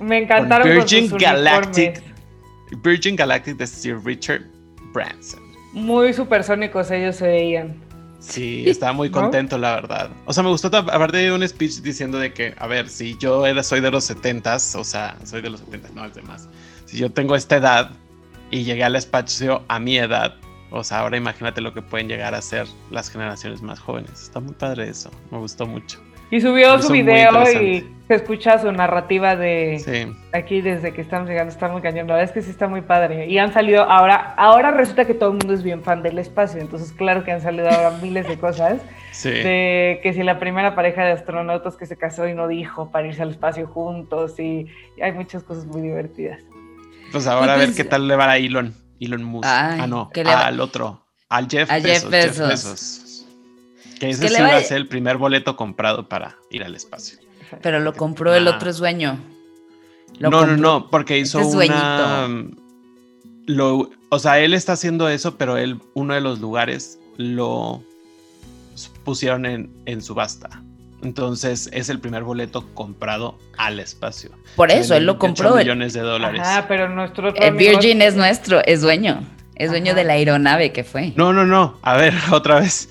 [0.00, 1.96] Me encantaron Virgin sus Galactic.
[1.96, 2.82] uniformes.
[2.82, 4.42] Virgin Galactic de Sir Richard
[4.92, 5.40] Branson.
[5.72, 7.84] Muy supersónicos ellos se veían.
[8.20, 9.20] Sí, estaba muy ¿No?
[9.20, 10.10] contento, la verdad.
[10.24, 13.44] O sea, me gustó, aparte de un speech diciendo de que, a ver, si yo
[13.44, 16.48] era, soy de los 70s, o sea, soy de los 70 no, es de más.
[16.86, 17.90] Si yo tengo esta edad
[18.50, 20.36] y llegué al espacio a mi edad,
[20.70, 24.22] o sea, ahora imagínate lo que pueden llegar a ser las generaciones más jóvenes.
[24.22, 26.00] Está muy padre eso, me gustó mucho.
[26.30, 31.28] Y subió su video y se escucha su narrativa de Sí, aquí desde que estamos
[31.28, 32.06] llegando, está muy cañón.
[32.06, 33.26] La verdad es que sí está muy padre.
[33.28, 36.60] Y han salido ahora, ahora resulta que todo el mundo es bien fan del espacio,
[36.60, 38.80] entonces claro que han salido ahora miles de cosas.
[39.12, 39.30] sí.
[39.30, 43.06] De que si la primera pareja de astronautas que se casó y no dijo para
[43.06, 46.40] irse al espacio juntos y, y hay muchas cosas muy divertidas.
[47.12, 48.74] Pues ahora a ver qué tal le va a Elon.
[49.00, 49.46] Elon Musk.
[49.46, 51.06] Ay, ah, no, al otro.
[51.28, 52.48] Al Jeff A Jeff Bezos.
[52.48, 53.03] Bezos.
[54.00, 56.74] Que ese que sí le va a ser el primer boleto comprado para ir al
[56.74, 57.18] espacio.
[57.62, 59.18] Pero lo compró el otro dueño.
[60.18, 62.28] Lo no, no, compró- no, porque hizo Este es una.
[63.46, 67.82] Lo, o sea, él está haciendo eso, pero él, uno de los lugares lo
[69.04, 70.62] pusieron en, en subasta.
[71.02, 74.30] Entonces es el primer boleto comprado al espacio.
[74.56, 75.58] Por eso, él lo 28 compró.
[75.58, 76.40] El, millones de dólares.
[76.42, 79.22] Ah, pero nuestro otro el amigo- Virgin es nuestro, es dueño.
[79.56, 79.98] Es dueño Ajá.
[80.00, 81.12] de la aeronave que fue.
[81.16, 81.78] No, no, no.
[81.82, 82.88] A ver, otra vez.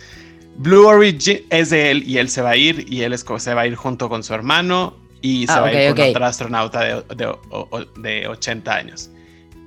[0.58, 3.54] Blue Origin es de él y él se va a ir y él es, se
[3.54, 6.02] va a ir junto con su hermano y se Ah, va ok, a ir con
[6.04, 6.10] ok.
[6.12, 9.10] otro astronauta de, de- de 80 años.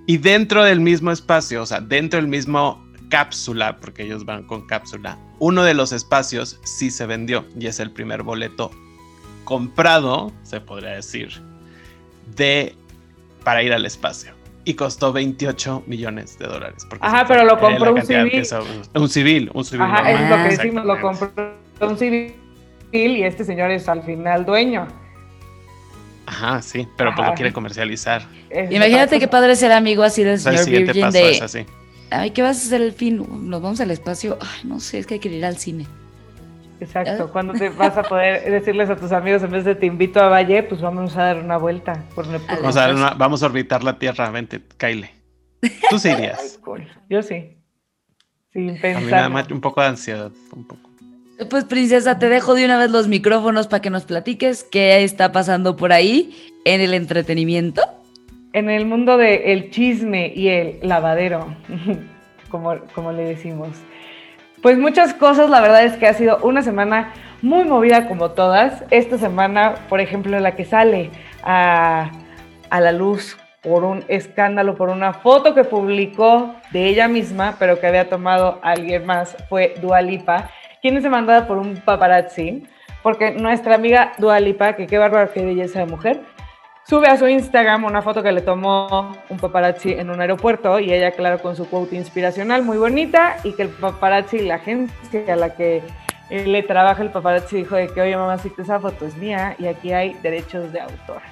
[0.07, 4.67] Y dentro del mismo espacio, o sea, dentro del mismo cápsula, porque ellos van con
[4.67, 8.71] cápsula, uno de los espacios sí se vendió y es el primer boleto
[9.45, 11.31] comprado, se podría decir,
[12.37, 12.75] de
[13.45, 14.36] para ir al espacio.
[14.67, 16.87] Y costó 28 millones de dólares.
[17.01, 18.43] Ajá, pero lo compró un civil.
[18.95, 19.83] un civil, un civil.
[19.83, 21.33] Ajá, normal, es lo que decimos, lo compró
[21.81, 22.35] un civil
[22.93, 24.87] y este señor es al final dueño.
[26.27, 27.31] Ajá, sí, pero pues Ajá.
[27.31, 28.27] lo quiere comercializar.
[28.51, 31.19] Es- Imagínate qué padre ser amigo así del O sea, el señor siguiente Virgin paso
[31.25, 31.31] de.
[31.31, 31.67] es así.
[32.11, 33.25] Ay, ¿qué vas a hacer el fin?
[33.49, 34.37] ¿Nos vamos al espacio?
[34.41, 35.87] Ay, no sé, es que hay que ir al cine.
[36.81, 40.21] Exacto, cuando te vas a poder decirles a tus amigos en vez de te invito
[40.21, 42.59] a Valle, pues vamos a dar una vuelta por Neptuno.
[42.61, 45.09] Vamos a, dar una- vamos a orbitar la Tierra, vente, Kyle.
[45.91, 46.59] Tú sí irías.
[46.63, 46.87] Cool.
[47.09, 47.57] Yo sí.
[48.53, 50.91] Sin A mí me da un poco de ansiedad, un poco.
[51.51, 55.31] Pues princesa, te dejo de una vez los micrófonos para que nos platiques qué está
[55.33, 56.35] pasando por ahí
[56.65, 57.83] en el entretenimiento.
[58.53, 61.55] En el mundo del chisme y el lavadero,
[62.49, 63.69] como, como le decimos.
[64.63, 68.85] Pues muchas cosas, la verdad es que ha sido una semana muy movida como todas.
[68.91, 71.11] Esta semana, por ejemplo, la que sale
[71.43, 72.11] a,
[72.71, 77.81] a la luz por un escándalo, por una foto que publicó de ella misma, pero
[77.81, 80.51] que había tomado alguien más, fue Dualipa
[80.87, 82.63] ¿Quién es demandada por un paparazzi?
[83.03, 86.21] Porque nuestra amiga Dualipa, que qué bárbaro, qué belleza de mujer,
[86.89, 90.93] sube a su Instagram una foto que le tomó un paparazzi en un aeropuerto y
[90.93, 95.37] ella, claro, con su quote inspiracional muy bonita y que el paparazzi, la agencia a
[95.37, 95.83] la que
[96.31, 99.93] le trabaja el paparazzi dijo de que, oye, mamacita, esa foto es mía y aquí
[99.93, 101.23] hay derechos de autor.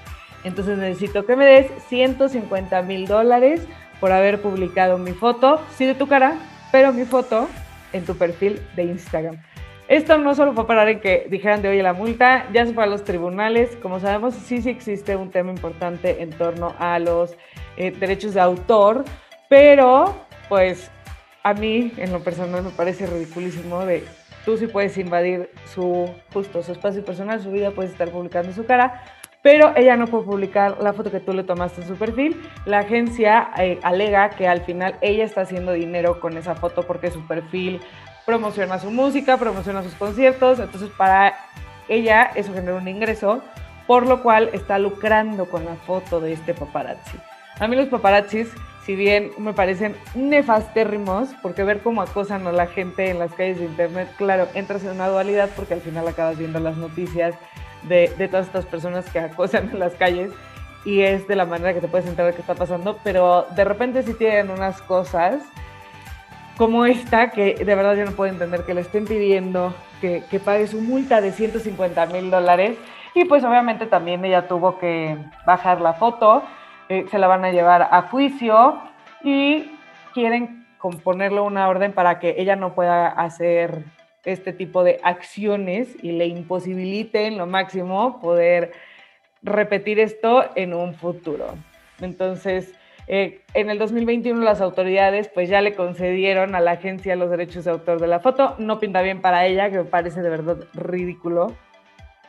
[0.42, 3.66] Entonces necesito que me des 150 mil dólares
[4.00, 6.34] por haber publicado mi foto, sí de tu cara,
[6.72, 7.48] pero mi foto
[7.92, 9.38] en tu perfil de Instagram.
[9.86, 12.84] Esto no solo fue parar en que dijeran de oye la multa, ya se fue
[12.84, 13.76] a los tribunales.
[13.82, 17.36] Como sabemos, sí, sí existe un tema importante en torno a los
[17.76, 19.04] eh, derechos de autor,
[19.50, 20.14] pero
[20.48, 20.90] pues
[21.42, 24.04] a mí en lo personal me parece ridiculísimo de
[24.46, 28.64] tú sí puedes invadir su justo su espacio personal, su vida, puedes estar publicando su
[28.64, 29.02] cara,
[29.42, 32.40] pero ella no puede publicar la foto que tú le tomaste en su perfil.
[32.64, 37.10] La agencia eh, alega que al final ella está haciendo dinero con esa foto porque
[37.10, 37.82] su perfil
[38.24, 41.34] promociona su música, promociona sus conciertos, entonces para
[41.88, 43.42] ella eso genera un ingreso,
[43.86, 47.18] por lo cual está lucrando con la foto de este paparazzi.
[47.60, 48.48] A mí los paparazzis,
[48.84, 53.58] si bien me parecen nefastérrimos, porque ver cómo acosan a la gente en las calles
[53.58, 57.34] de internet, claro, entras en una dualidad porque al final acabas viendo las noticias
[57.88, 60.32] de, todas estas personas que acosan en las calles
[60.84, 64.02] y es de la manera que te puedes enterar qué está pasando, pero de repente
[64.02, 65.42] sí tienen unas cosas
[66.56, 70.66] como esta que de verdad yo no puedo entender que le estén pidiendo que, pague
[70.66, 72.76] su multa de 150 mil dólares
[73.14, 76.42] y pues obviamente también ella tuvo que bajar la foto,
[76.88, 78.80] eh, se la van a llevar a juicio
[79.22, 79.70] y
[80.12, 83.84] quieren componerle una orden para que ella no pueda hacer
[84.24, 88.72] este tipo de acciones y le imposibiliten lo máximo poder
[89.42, 91.54] repetir esto en un futuro.
[92.00, 92.74] Entonces,
[93.06, 97.64] eh, en el 2021 las autoridades pues ya le concedieron a la agencia los derechos
[97.64, 98.54] de autor de la foto.
[98.58, 101.54] No pinta bien para ella, que me parece de verdad ridículo.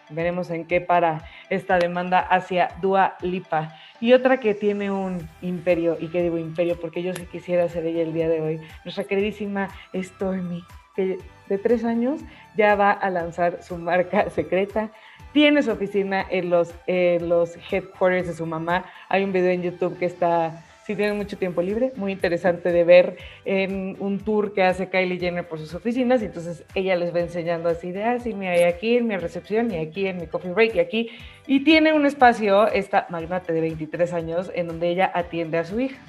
[0.09, 3.75] Veremos en qué para esta demanda hacia Dua Lipa.
[3.99, 7.85] Y otra que tiene un imperio, y que digo imperio porque yo sí quisiera ser
[7.85, 10.63] ella el día de hoy, nuestra queridísima Stormy
[10.95, 11.17] que
[11.49, 12.21] de tres años
[12.55, 14.91] ya va a lanzar su marca secreta.
[15.35, 18.85] Tiene su oficina en los, los headquarters de su mamá.
[19.09, 22.85] Hay un video en YouTube que está, si tienen mucho tiempo libre, muy interesante de
[22.85, 26.21] ver en un tour que hace Kylie Jenner por sus oficinas.
[26.21, 29.71] Y entonces ella les va enseñando así de, ah, sí, mira, aquí en mi recepción
[29.71, 31.09] y aquí en mi coffee break y aquí.
[31.47, 35.81] Y tiene un espacio, esta magnate de 23 años, en donde ella atiende a su
[35.81, 35.99] hija.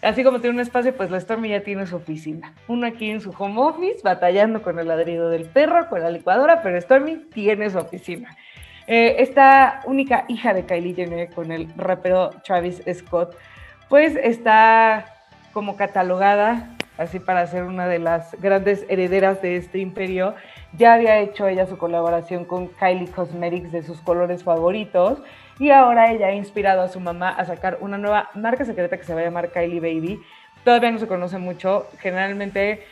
[0.00, 2.54] Así como tiene un espacio, pues la Stormy ya tiene su oficina.
[2.68, 6.62] Uno aquí en su home office, batallando con el ladrido del perro, con la licuadora,
[6.62, 8.34] pero Stormy tiene su oficina.
[8.86, 13.36] Eh, esta única hija de Kylie Jenner con el rapero Travis Scott,
[13.88, 15.06] pues está
[15.52, 20.34] como catalogada así para ser una de las grandes herederas de este imperio.
[20.76, 25.22] Ya había hecho ella su colaboración con Kylie Cosmetics de sus colores favoritos
[25.58, 29.04] y ahora ella ha inspirado a su mamá a sacar una nueva marca secreta que
[29.04, 30.20] se va a llamar Kylie Baby.
[30.64, 32.84] Todavía no se conoce mucho, generalmente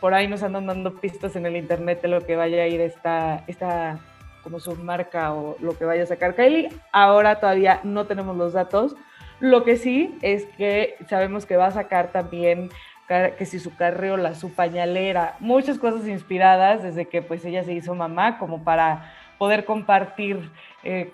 [0.00, 2.80] por ahí nos andan dando pistas en el internet de lo que vaya a ir
[2.80, 3.98] esta, esta
[4.46, 6.68] como su marca o lo que vaya a sacar Kylie.
[6.92, 8.94] Ahora todavía no tenemos los datos.
[9.40, 12.70] Lo que sí es que sabemos que va a sacar también
[13.08, 17.96] que si su carriola, su pañalera, muchas cosas inspiradas desde que pues ella se hizo
[17.96, 20.48] mamá como para poder compartir
[20.84, 21.12] eh,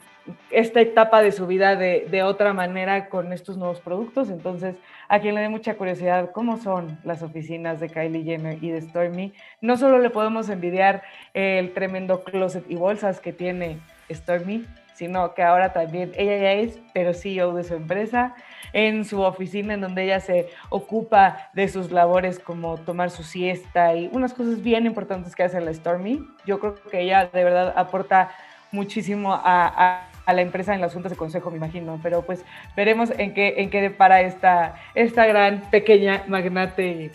[0.50, 4.30] esta etapa de su vida de, otra manera con estos nuevos productos.
[4.30, 4.76] Entonces,
[5.08, 8.80] a quien le dé mucha curiosidad cómo son las oficinas de Kylie Jenner y de
[8.80, 11.02] Stormy, no solo le podemos envidiar
[11.34, 13.78] el tremendo closet y bolsas que tiene
[14.10, 18.34] Stormy, sino que ahora también ella ya es, pero CEO de su empresa,
[18.72, 23.96] en su oficina en donde ella se ocupa de sus labores como tomar su siesta
[23.96, 26.24] y unas cosas bien importantes que hace la Stormy.
[26.46, 28.30] Yo creo que ella de verdad aporta
[28.70, 32.44] muchísimo a la empresa en las juntas de consejo, me imagino, pero pues
[32.76, 37.10] veremos en qué, en qué depara esta, esta gran pequeña magnate.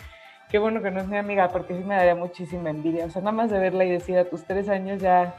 [0.50, 3.04] Qué bueno que no es mi amiga, porque sí me daría muchísima envidia.
[3.04, 5.34] O sea, nada más de verla y decir a tus tres años ya,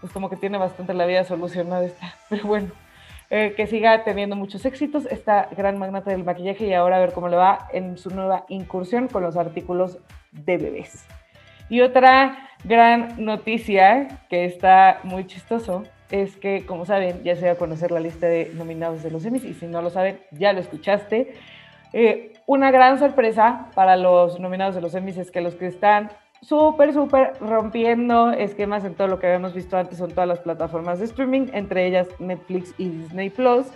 [0.00, 2.14] pues como que tiene bastante la vida solucionada esta.
[2.28, 2.68] Pero bueno,
[3.30, 7.12] eh, que siga teniendo muchos éxitos esta gran magnate del maquillaje y ahora a ver
[7.12, 9.98] cómo le va en su nueva incursión con los artículos
[10.32, 11.04] de bebés.
[11.68, 17.52] Y otra gran noticia que está muy chistoso es que, como saben, ya se va
[17.52, 20.52] a conocer la lista de nominados de los Emmys y si no lo saben, ya
[20.52, 21.34] lo escuchaste.
[21.92, 26.10] Eh, una gran sorpresa para los nominados de los Emmys es que los que están
[26.42, 30.98] súper, súper rompiendo esquemas en todo lo que habíamos visto antes son todas las plataformas
[30.98, 33.66] de streaming, entre ellas Netflix y Disney Plus.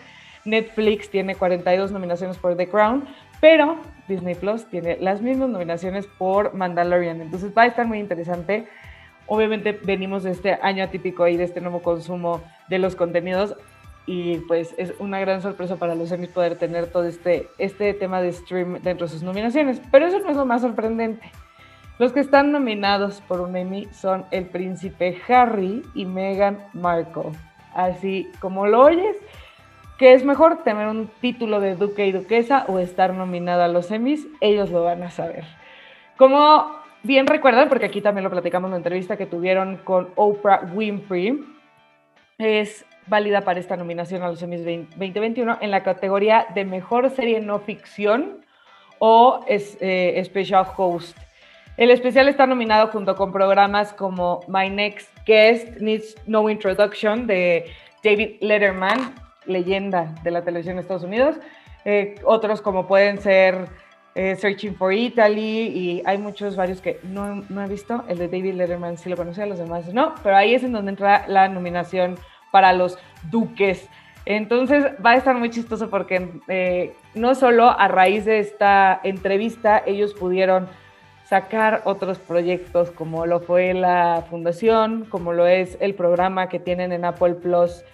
[0.44, 3.04] Netflix tiene 42 nominaciones por The Crown,
[3.40, 3.76] pero
[4.12, 7.20] Disney Plus tiene las mismas nominaciones por Mandalorian.
[7.20, 8.66] Entonces va a estar muy interesante.
[9.26, 13.56] Obviamente venimos de este año atípico y de este nuevo consumo de los contenidos
[14.06, 18.20] y pues es una gran sorpresa para los Emmys poder tener todo este, este tema
[18.20, 19.80] de stream dentro de sus nominaciones.
[19.90, 21.30] Pero eso no es lo más sorprendente.
[21.98, 27.30] Los que están nominados por un Emmy son el príncipe Harry y Meghan Markle.
[27.74, 29.16] Así como lo oyes,
[29.98, 33.90] ¿qué es mejor tener un título de duque y duquesa o estar nominado a los
[33.90, 34.26] Emmys?
[34.40, 35.44] Ellos lo van a saber.
[36.16, 36.70] Como
[37.02, 41.44] bien recuerdan, porque aquí también lo platicamos en la entrevista que tuvieron con Oprah Winfrey,
[42.38, 47.40] es válida para esta nominación a los Emmys 2021 en la categoría de mejor serie
[47.40, 48.44] no ficción
[48.98, 51.16] o es, eh, special host.
[51.76, 57.64] El especial está nominado junto con programas como My Next Guest Needs No Introduction de
[58.04, 59.14] David Letterman,
[59.46, 61.36] leyenda de la televisión de Estados Unidos.
[61.84, 63.66] Eh, otros como pueden ser
[64.14, 68.04] eh, Searching for Italy y hay muchos, varios que no, no, he visto.
[68.08, 70.90] El de David Letterman sí lo conocía, los demás no, pero ahí es en donde
[70.90, 72.16] entra la nominación
[72.50, 72.98] para los
[73.30, 73.88] duques.
[74.24, 79.82] Entonces va a estar muy chistoso porque eh, no solo a raíz de esta entrevista
[79.84, 80.68] ellos pudieron
[81.24, 86.92] sacar otros proyectos como lo fue la fundación, como lo es el programa que tienen
[86.92, 87.84] en Apple Plus,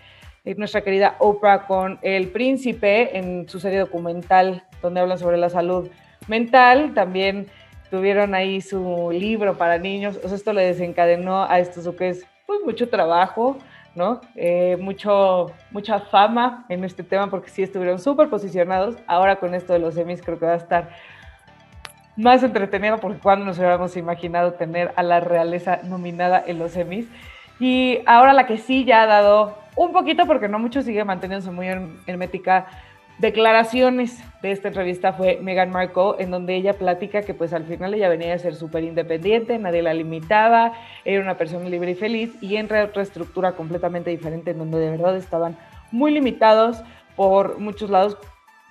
[0.56, 5.88] nuestra querida Oprah con El Príncipe en su serie documental donde hablan sobre la salud
[6.26, 7.46] mental, también
[7.90, 12.60] tuvieron ahí su libro para niños, o sea, esto le desencadenó a estos duques pues
[12.64, 13.58] mucho trabajo,
[13.94, 14.20] ¿no?
[14.36, 18.96] Eh, mucho, mucha fama en este tema porque sí estuvieron súper posicionados.
[19.06, 20.88] Ahora con esto de los semis creo que va a estar
[22.16, 27.06] más entretenido porque cuando nos hubiéramos imaginado tener a la realeza nominada en los semis.
[27.60, 31.50] Y ahora la que sí ya ha dado un poquito, porque no mucho sigue manteniéndose
[31.50, 31.68] muy
[32.06, 32.66] hermética,
[33.18, 37.94] declaraciones de esta entrevista fue Meghan Markle, en donde ella platica que pues al final
[37.94, 40.72] ella venía a ser súper independiente, nadie la limitaba,
[41.04, 44.90] era una persona libre y feliz, y entra otra estructura completamente diferente, en donde de
[44.90, 45.56] verdad estaban
[45.90, 46.82] muy limitados
[47.16, 48.16] por muchos lados.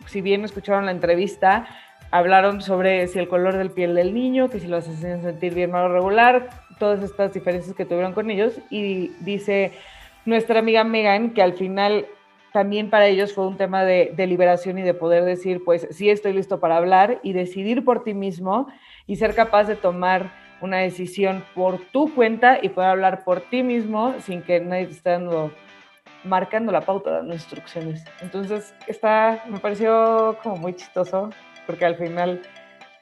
[0.06, 1.67] Si bien escucharon la entrevista,
[2.12, 5.76] hablaron sobre si el color del piel del niño, que si los hacían sentir bien
[5.76, 8.59] o regular, todas estas diferencias que tuvieron con ellos.
[8.69, 9.73] Y dice
[10.25, 12.05] nuestra amiga Megan que al final
[12.53, 16.09] también para ellos fue un tema de, de, liberación y de poder decir, pues sí
[16.09, 18.67] estoy listo para hablar y decidir por ti mismo
[19.05, 23.63] y ser capaz de tomar una decisión por tu cuenta y poder hablar por ti
[23.63, 25.51] mismo sin que nadie te esté dando,
[26.23, 28.03] marcando la pauta, dando instrucciones.
[28.21, 31.29] Entonces, está, me pareció como muy chistoso
[31.65, 32.41] porque al final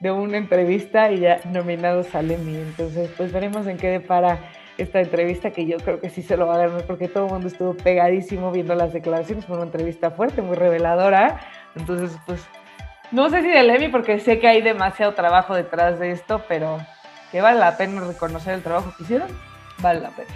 [0.05, 2.55] de una entrevista y ya nominado sale mi.
[2.55, 4.37] Entonces, pues veremos en qué depara
[4.77, 7.31] esta entrevista que yo creo que sí se lo va a dar porque todo el
[7.31, 9.45] mundo estuvo pegadísimo viendo las declaraciones.
[9.45, 11.39] Fue una entrevista fuerte, muy reveladora.
[11.75, 12.45] Entonces, pues
[13.11, 16.77] no sé si de Levi porque sé que hay demasiado trabajo detrás de esto, pero
[17.31, 19.29] que vale la pena reconocer el trabajo que hicieron,
[19.79, 20.29] vale la pena.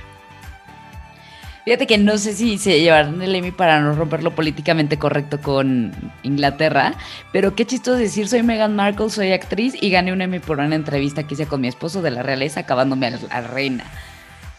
[1.66, 5.92] Fíjate que no sé si se llevaron el Emmy para no romperlo políticamente correcto con
[6.24, 6.94] Inglaterra,
[7.32, 10.76] pero qué chistoso decir, soy Meghan Markle, soy actriz y gané un Emmy por una
[10.76, 13.84] entrevista que hice con mi esposo de la realeza acabándome a la reina.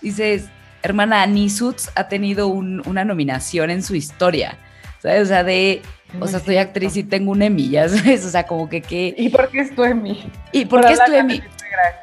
[0.02, 0.48] Dices,
[0.82, 4.58] hermana, ni Suits ha tenido una nominación en su historia,
[5.00, 5.22] ¿sabes?
[5.22, 5.82] O sea, de,
[6.20, 9.14] o sea, soy actriz y tengo un Emmy, ya sabes, o sea, como que qué...
[9.16, 10.30] ¿Y por qué es tu Emmy?
[10.52, 11.42] ¿Y por, qué es tu Emmy?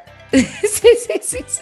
[0.32, 1.60] sí, sí, sí, sí,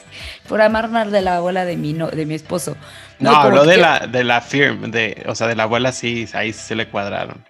[0.48, 2.76] por amarnar de la abuela de mi, no, de mi esposo.
[3.18, 6.52] No, habló de la, de la firm, de, o sea, de la abuela sí, ahí
[6.52, 7.44] se le cuadraron.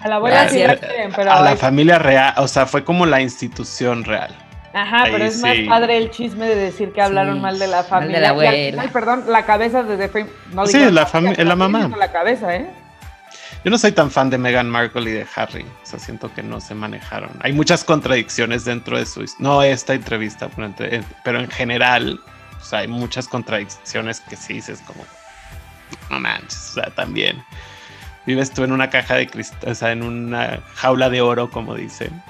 [0.00, 1.32] A la abuela Ah, sí, sí, la quieren, pero...
[1.32, 4.34] A la familia real, o sea, fue como la institución real.
[4.74, 7.76] Ajá, pero es más padre el chisme de decir que hablaron Sí, mal de la
[7.78, 8.20] mal de familia.
[8.20, 8.70] la Y al abuela.
[8.70, 10.30] final, perdón, la cabeza de The Frame.
[10.52, 11.96] No Sí, digo la familia, la sí mamá.
[11.96, 12.70] La cabeza, ¿eh?
[13.64, 16.42] Yo no soy tan fan de Meghan Markle y de Harry, o sea, siento que
[16.44, 17.30] no se manejaron.
[17.40, 19.24] Hay muchas contradicciones dentro de su...
[19.40, 22.20] No esta entrevista, pero, eh, pero en general,
[22.60, 25.04] o sea, hay muchas contradicciones que sí dices como...
[26.10, 27.42] No manches, o sea, también.
[28.26, 31.74] Vives tú en una caja de cristal, o sea, en una jaula de oro, como
[31.74, 32.22] dicen.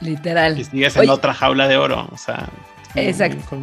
[0.00, 0.58] Literal.
[0.58, 1.10] Y sigues en Oye.
[1.10, 2.48] otra jaula de oro, o sea...
[2.94, 3.58] Exacto.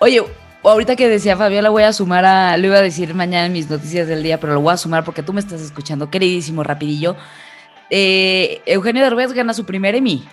[0.00, 0.22] Oye,
[0.62, 3.70] ahorita que decía Fabiola, voy a sumar a, lo iba a decir mañana en mis
[3.70, 7.16] noticias del día, pero lo voy a sumar porque tú me estás escuchando, queridísimo, rapidillo.
[7.90, 10.26] Eh, Eugenio Derbez gana su primer Emmy.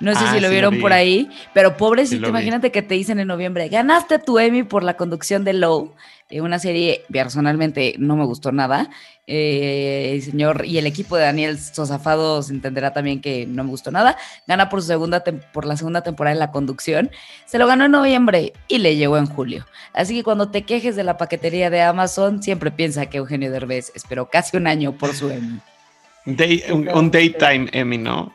[0.00, 0.80] No sé Ah, si lo sí lo vieron vi.
[0.80, 2.28] por ahí, pero pobrecito, Sí vi.
[2.30, 5.94] imagínate que te dicen en noviembre, ganaste tu Emmy por la conducción de Low,
[6.28, 8.90] eh, una serie personalmente no me gustó nada.
[9.28, 13.92] Eh, el señor y el equipo de Daniel Sosafados entenderá también que no me gustó
[13.92, 14.16] nada.
[14.48, 15.22] Gana por, su segunda
[15.52, 17.10] por la segunda temporada en la conducción.
[17.46, 19.64] Se lo ganó en noviembre y le llegó en julio.
[19.94, 23.92] Así que cuando te quejes de la paquetería de Amazon, siempre piensa que Eugenio Derbez
[23.94, 25.60] esperó casi un año por su Emmy.
[26.26, 28.32] Day- un, un daytime Emmy, ¿no?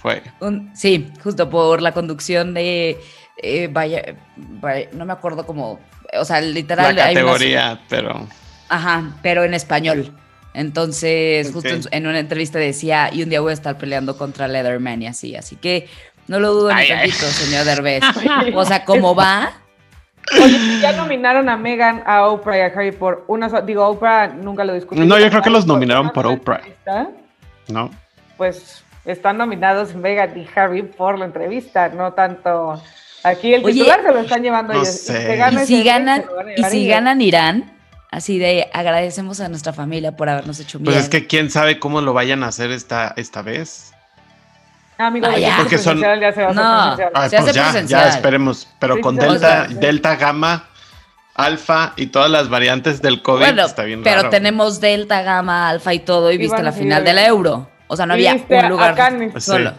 [0.00, 0.22] Fue.
[0.40, 2.98] Un- sí, justo por la conducción de.
[3.42, 4.02] eh, vaya,
[4.36, 5.78] vaya- no me acuerdo cómo.
[6.18, 6.96] O sea, literal.
[6.96, 8.26] La hay unas- categoría, pero.
[8.68, 10.12] ajá, pero en español.
[10.54, 14.48] Entonces, justo en, en una entrevista decía, y un día voy a estar peleando contra
[14.48, 15.36] Leatherman y así.
[15.36, 15.88] Así que
[16.26, 18.02] no lo dudo ni Ay, tantito, señor Derbez.
[18.54, 19.52] O sea, ¿cómo va?
[20.42, 23.62] Oye, ya nominaron a Megan, a Oprah y a Harry por una sola.
[23.62, 25.00] Digo, Oprah nunca lo discutí.
[25.00, 26.56] No, yo creo que los nominaron por Oprah.
[26.56, 27.08] entrevista,
[27.68, 27.90] ¿No?
[28.36, 32.82] Pues están nominados Megan y Harry por la entrevista, no tanto.
[33.22, 34.94] Aquí el Oye, titular se lo están llevando no ellos.
[34.94, 35.12] sé.
[35.12, 36.24] Y si ese ganan,
[36.56, 36.88] y si ellos.
[36.94, 37.72] ganan Irán,
[38.10, 40.86] así de agradecemos a nuestra familia por habernos hecho bien.
[40.92, 43.92] Pues es que quién sabe cómo lo vayan a hacer esta, esta vez.
[44.96, 46.96] Ah, amigo, Ah, Porque son- ya se va a hacer No.
[46.96, 47.10] presencial.
[47.14, 48.02] Ay, Se pues hace ya, presencial.
[48.04, 48.68] ya esperemos.
[48.78, 49.66] Pero Sí, con Delta.
[49.68, 50.64] Delta Gamma,
[51.34, 54.30] Alfa y todas las variantes del COVID bueno, está bien pero raro.
[54.30, 57.48] tenemos Delta, Gamma, Alfa y todo, y Y viste la final de la habiendo.
[57.50, 57.70] Euro.
[57.92, 58.96] O sea, no había un lugar.
[59.34, 59.40] Sí.
[59.40, 59.72] solo.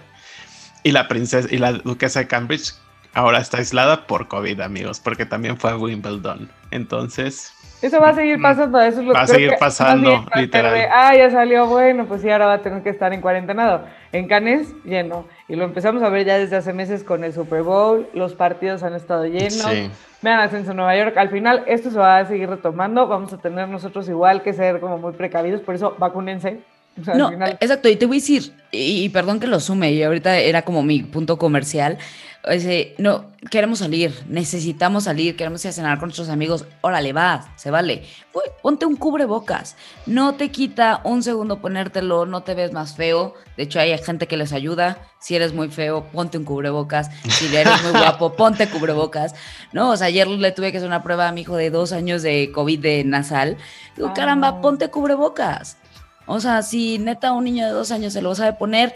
[0.83, 2.73] Y la princesa y la duquesa de Cambridge
[3.13, 6.49] ahora está aislada por COVID, amigos, porque también fue a Wimbledon.
[6.71, 9.15] Entonces, Eso va a seguir pasando, eso es lo Mm.
[9.15, 10.73] Va a seguir que pasando, literal.
[10.73, 13.85] de, ah, ya salió bueno, pues sí, ahora va a tener que estar en cuarentenado.
[14.11, 15.25] En Cannes, lleno.
[15.47, 18.83] Y lo empezamos a ver ya desde hace meses con el Super Bowl, los partidos
[18.83, 19.53] han estado llenos.
[19.53, 19.89] sí.
[20.21, 21.17] Vean Ascenso en Nueva York.
[21.17, 23.07] Al final, esto se va a seguir retomando.
[23.07, 26.59] Vamos a tener nosotros igual que ser como muy precavidos, por eso vacúnense.
[26.99, 29.47] O sea, No, al final, exacto, y te voy a decir, y, y perdón que
[29.47, 31.97] lo sume, y ahorita era como mi punto comercial,
[32.43, 37.53] ese, no, queremos salir, necesitamos salir, queremos ir a cenar con nuestros amigos, órale, va,
[37.55, 38.03] se vale.
[38.33, 39.75] Uy, ponte un cubrebocas,
[40.07, 44.27] no te quita un segundo ponértelo, no te ves más feo, de hecho hay gente
[44.27, 48.67] que les ayuda, si eres muy feo, ponte un cubrebocas, si eres muy guapo, ponte
[48.67, 49.35] cubrebocas,
[49.71, 49.91] ¿no?
[49.91, 52.23] O sea, ayer le tuve que hacer una prueba a mi hijo de dos años
[52.23, 53.57] de COVID de nasal,
[53.95, 55.77] digo, caramba, ponte cubrebocas.
[56.25, 58.93] O sea, si neta un niño de dos años se lo sabe poner,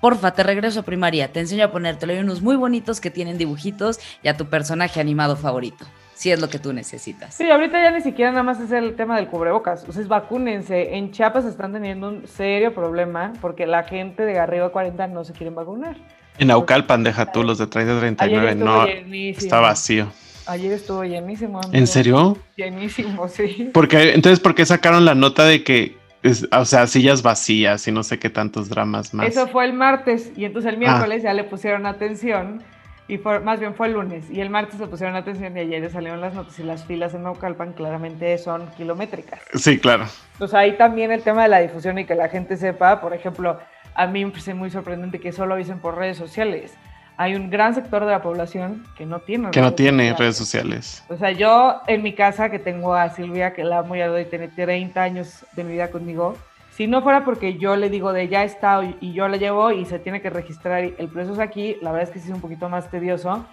[0.00, 2.12] porfa, te regreso a primaria, te enseño a ponértelo.
[2.12, 5.84] Hay unos muy bonitos que tienen dibujitos y a tu personaje animado favorito,
[6.14, 7.34] si es lo que tú necesitas.
[7.34, 9.84] Sí, ahorita ya ni siquiera nada más es el tema del cubrebocas.
[9.88, 10.96] O sea, es vacúnense.
[10.96, 15.24] En Chiapas están teniendo un serio problema porque la gente de arriba de 40 no
[15.24, 15.96] se quieren vacunar.
[16.38, 19.44] En Naucalpan, deja tú los de 30 Ayer 39, estuvo no, llenísimo.
[19.44, 20.06] está vacío.
[20.46, 21.58] Ayer estuvo llenísimo.
[21.58, 21.74] amigo.
[21.74, 22.38] ¿En serio?
[22.56, 23.70] Llenísimo, sí.
[23.74, 27.92] Porque entonces, ¿por qué sacaron la nota de que, es- o sea, sillas vacías y
[27.92, 29.26] no sé qué tantos dramas más?
[29.28, 30.72] Eso fue el martes y entonces Ah.
[30.74, 32.62] el miércoles ya le pusieron atención
[33.08, 35.90] y fue, más bien fue el lunes y el martes le pusieron atención y ayer
[35.90, 39.40] salieron las notas y las filas en Naucalpan claramente son kilométricas.
[39.54, 40.04] Sí, claro.
[40.34, 43.58] Entonces ahí también el tema de la difusión y que la gente sepa, por ejemplo,
[43.94, 46.72] a mí me parece muy sorprendente que solo avisen por redes sociales.
[47.20, 50.18] Hay un gran sector de la población que no tiene Que no redes tiene sociales.
[50.18, 51.04] redes sociales.
[51.10, 54.20] O sea, yo en mi casa, que tengo a Silvia, que la amo y adoro
[54.20, 56.34] y tiene 30 años de mi vida conmigo,
[56.70, 59.84] si no fuera porque yo le digo de ya está y- yo la llevo y
[59.84, 62.34] se tiene que registrar y el proceso es aquí, la verdad es que sí es
[62.34, 63.44] un poquito más tedioso.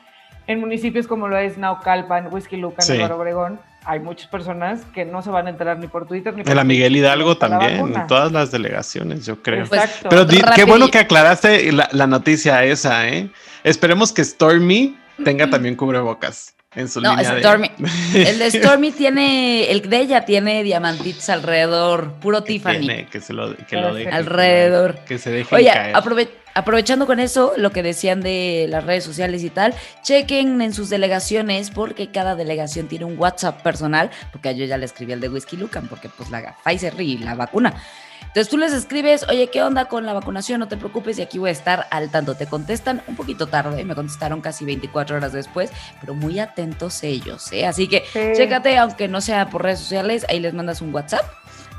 [0.47, 2.97] En municipios como lo es Naucalpan, Whisky Lucan, Sí.
[3.01, 6.52] Obregón, hay muchas personas que no se van a enterar ni por Twitter ni por
[6.52, 9.66] En la Miguel Hidalgo también, en todas las delegaciones, yo creo.
[9.66, 10.10] Pues, Exacto.
[10.10, 13.30] Pero di- qué bueno que aclaraste la, la noticia esa, ¿eh?
[13.64, 17.72] Esperemos que Stormy tenga también cubrebocas en su No, línea de- Stormy.
[18.13, 22.80] El de Stormy tiene, el de ella tiene diamantitos alrededor, puro que Tiffany.
[22.80, 24.95] tiene, que se lo, que lo deje, Alrededor.
[25.05, 25.95] Que se deje Oye, caer.
[25.95, 30.74] aprove- aprovechando con eso, lo que decían de las redes sociales y tal, chequen en
[30.74, 35.22] sus delegaciones porque cada delegación tiene un WhatsApp personal, porque yo ya le escribí el
[35.22, 37.74] de Whisky Lucan, porque pues la Pfizer y la vacuna.
[38.22, 40.59] Entonces tú les escribes, oye, ¿qué onda con la vacunación?
[40.59, 42.36] No te preocupes y aquí voy a estar al tanto.
[42.36, 47.51] Te contestan un poquito tarde, me contestaron casi 24 horas después, pero muy atentos ellos,
[47.51, 47.65] ¿eh?
[47.65, 48.20] Así que Sí.
[48.36, 51.26] chécate, aunque no sea por redes sociales, ahí les mandas un WhatsApp,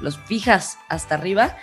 [0.00, 1.56] los fijas hasta arriba.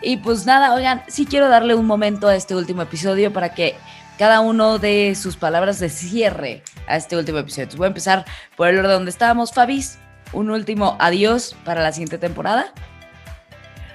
[0.00, 3.76] Y pues nada, oigan, sí quiero darle un momento a este último episodio para que
[4.18, 7.62] cada uno de sus palabras de cierre a este último episodio.
[7.64, 8.24] Entonces voy a empezar
[8.56, 9.52] por el orden donde estábamos.
[9.52, 9.98] Fabis,
[10.32, 12.72] un último adiós para la siguiente temporada.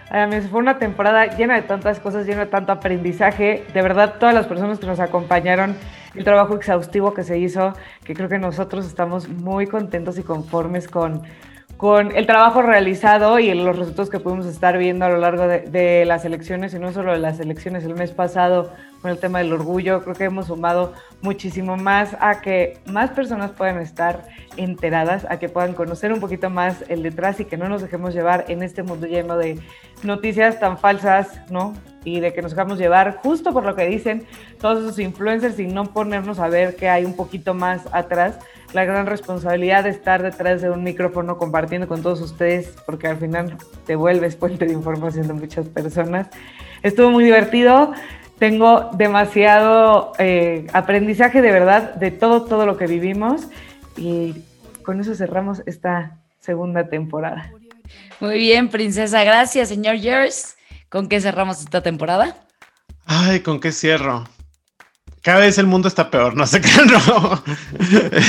[0.10, 3.66] Ay, a mí fue una temporada llena de tantas cosas, llena de tanto aprendizaje.
[3.74, 5.76] De verdad, todas las personas que nos acompañaron,
[6.16, 10.88] el trabajo exhaustivo que se hizo, que creo que nosotros estamos muy contentos y conformes
[10.88, 11.24] con,
[11.78, 16.06] con el trabajo realizado y los resultados que pudimos estar viendo a lo largo de,
[16.06, 19.54] las elecciones, y no solo de las elecciones el mes pasado con el tema del
[19.54, 25.38] orgullo, creo que hemos sumado muchísimo más a que más personas puedan estar enteradas, a
[25.38, 28.64] que puedan conocer un poquito más el detrás y que no nos dejemos llevar en
[28.64, 29.60] este mundo lleno de
[30.02, 31.74] noticias tan falsas, ¿no?
[32.04, 34.26] Y de que nos dejamos llevar justo por lo que dicen
[34.60, 38.40] todos esos influencers y no ponernos a ver que hay un poquito más atrás
[38.74, 43.18] la gran responsabilidad de estar detrás de un micrófono compartiendo con todos ustedes, porque al
[43.18, 46.28] final te vuelves puente de información de muchas personas.
[46.84, 47.94] Estuvo muy divertido.
[48.40, 53.48] Tengo demasiado eh, aprendizaje de verdad de todo, todo lo que vivimos.
[53.96, 54.36] Y
[54.84, 57.52] con eso cerramos esta segunda temporada.
[58.20, 59.24] Muy bien, princesa.
[59.24, 60.56] Gracias, señor Jers.
[60.90, 62.38] ¿Con qué cerramos esta temporada?
[63.06, 64.26] Ay, ¿con qué cierro?
[65.28, 67.44] Cada vez el mundo está peor, no se crean, no.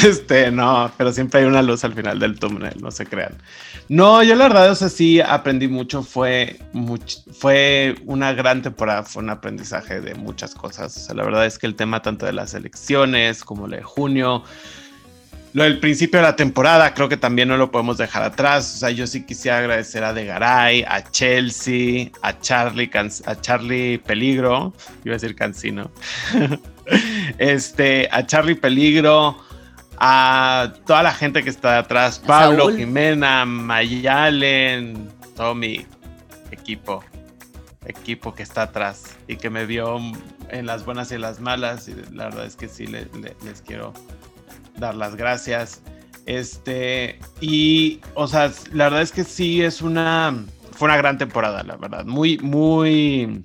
[0.05, 3.35] Este, no, pero siempre hay una luz al final del túnel, no se crean.
[3.89, 6.59] No, yo la verdad, o sea, sí aprendí mucho, fue,
[7.39, 10.97] fue una gran temporada, fue un aprendizaje de muchas cosas.
[10.97, 13.85] O sea, la verdad es que el tema tanto de las elecciones como lo de
[13.85, 14.43] junio,
[15.53, 18.75] lo del principio de la temporada, creo que también no lo podemos dejar atrás.
[18.75, 22.91] O sea, yo sí quisiera agradecer a De Garay, a Chelsea, a Charlie,
[23.25, 24.75] a Charlie Peligro,
[25.05, 25.91] iba a decir Cancino,
[27.39, 29.37] este, a Charlie Peligro,
[29.99, 35.87] a toda la gente que está atrás, Pablo, Jimena, Mayalen, todo mi
[36.51, 37.03] equipo,
[37.85, 39.99] equipo que está atrás y que me vio
[40.51, 41.89] en las buenas y en las malas.
[41.89, 43.93] Y la verdad es que sí les quiero
[44.79, 45.83] dar las gracias.
[46.27, 51.63] Este, y, o sea, la verdad es que sí es una, fue una gran temporada,
[51.63, 52.05] la verdad.
[52.05, 53.45] Muy, muy,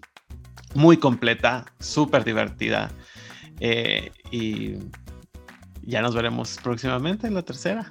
[0.74, 2.92] muy completa, súper divertida.
[3.66, 4.76] Eh, y
[5.84, 7.90] ya nos veremos próximamente en la tercera.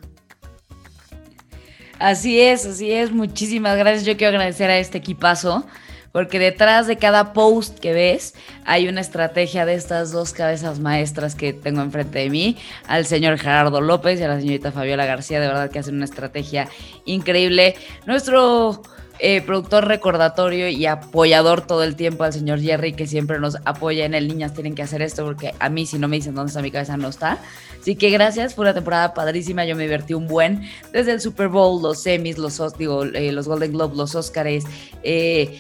[1.99, 3.11] Así es, así es.
[3.11, 4.05] Muchísimas gracias.
[4.05, 5.65] Yo quiero agradecer a este equipazo
[6.13, 8.35] porque detrás de cada post que ves
[8.67, 13.39] hay una estrategia de estas dos cabezas maestras que tengo enfrente de mí, al señor
[13.39, 16.69] Gerardo López y a la señorita Fabiola García, de verdad que hacen una estrategia
[17.07, 17.77] increíble.
[18.05, 18.83] Nuestro
[19.19, 24.05] eh, productor recordatorio y apoyador todo el tiempo al señor Jerry, que siempre nos apoya
[24.05, 26.51] en el Niñas Tienen que hacer esto, porque a mí si no me dicen dónde
[26.51, 27.39] está mi cabeza no está.
[27.81, 31.49] Así que gracias, fue una temporada padrísima, yo me divertí un buen, desde el Super
[31.49, 34.65] Bowl, los semis, los, digo, eh, los Golden Globe, los Oscars,
[35.03, 35.59] eh,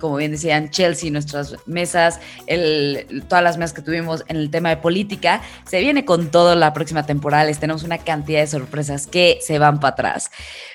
[0.00, 2.20] como bien decían Chelsea, nuestras mesas,
[3.28, 5.40] todas las mesas que tuvimos en el tema de política.
[5.66, 7.44] Se viene con todo la próxima temporada.
[7.44, 10.30] Les tenemos una cantidad de sorpresas que se van para atrás.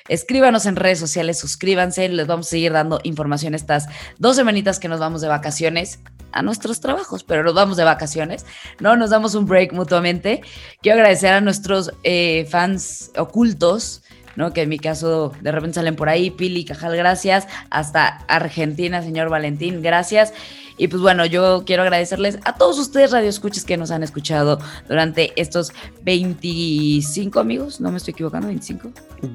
[0.08, 3.86] Escríbanos en redes sociales, suscríbanse, les vamos a seguir dando información estas
[4.18, 6.00] dos semanitas que nos vamos de vacaciones
[6.32, 8.46] a nuestros trabajos, pero nos vamos de vacaciones,
[8.78, 8.96] ¿no?
[8.96, 10.42] Nos damos un break mutuamente.
[10.82, 14.02] Quiero agradecer a nuestros eh, fans ocultos
[14.36, 14.52] ¿no?
[14.52, 19.28] Que en mi caso de repente salen por ahí, Pili, Cajal, gracias, hasta Argentina, señor
[19.28, 20.32] Valentín, gracias.
[20.76, 24.58] Y pues bueno, yo quiero agradecerles a todos ustedes radioescuches que nos han escuchado
[24.88, 25.72] durante estos
[26.04, 28.90] 25 amigos, no me estoy equivocando, 25.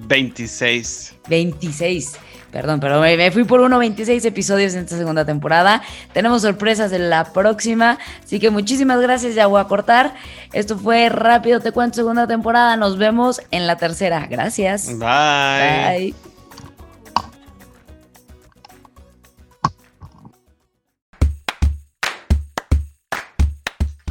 [0.08, 1.16] 26.
[1.30, 2.14] 26.
[2.56, 5.82] Perdón, pero me, fui por uno 26 episodios en esta segunda temporada.
[6.14, 7.98] Tenemos sorpresas en la próxima.
[8.24, 9.36] Así que muchísimas gracias.
[9.36, 10.14] Ya voy a cortar.
[10.54, 12.78] Esto fue Rápido Te Cuento segunda temporada.
[12.78, 14.26] Nos vemos en la tercera.
[14.30, 14.88] Gracias.
[14.88, 16.14] Bye.
[16.14, 16.35] Bye.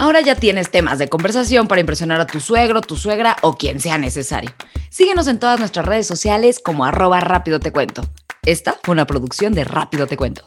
[0.04, 3.80] Ahora ya tienes temas de conversación para impresionar a tu suegro, tu suegra o quien
[3.80, 4.52] sea necesario.
[4.90, 8.02] Síguenos en todas nuestras redes sociales como arroba rápido te cuento.
[8.42, 10.44] Esta fue una producción de Rápido Te Cuento.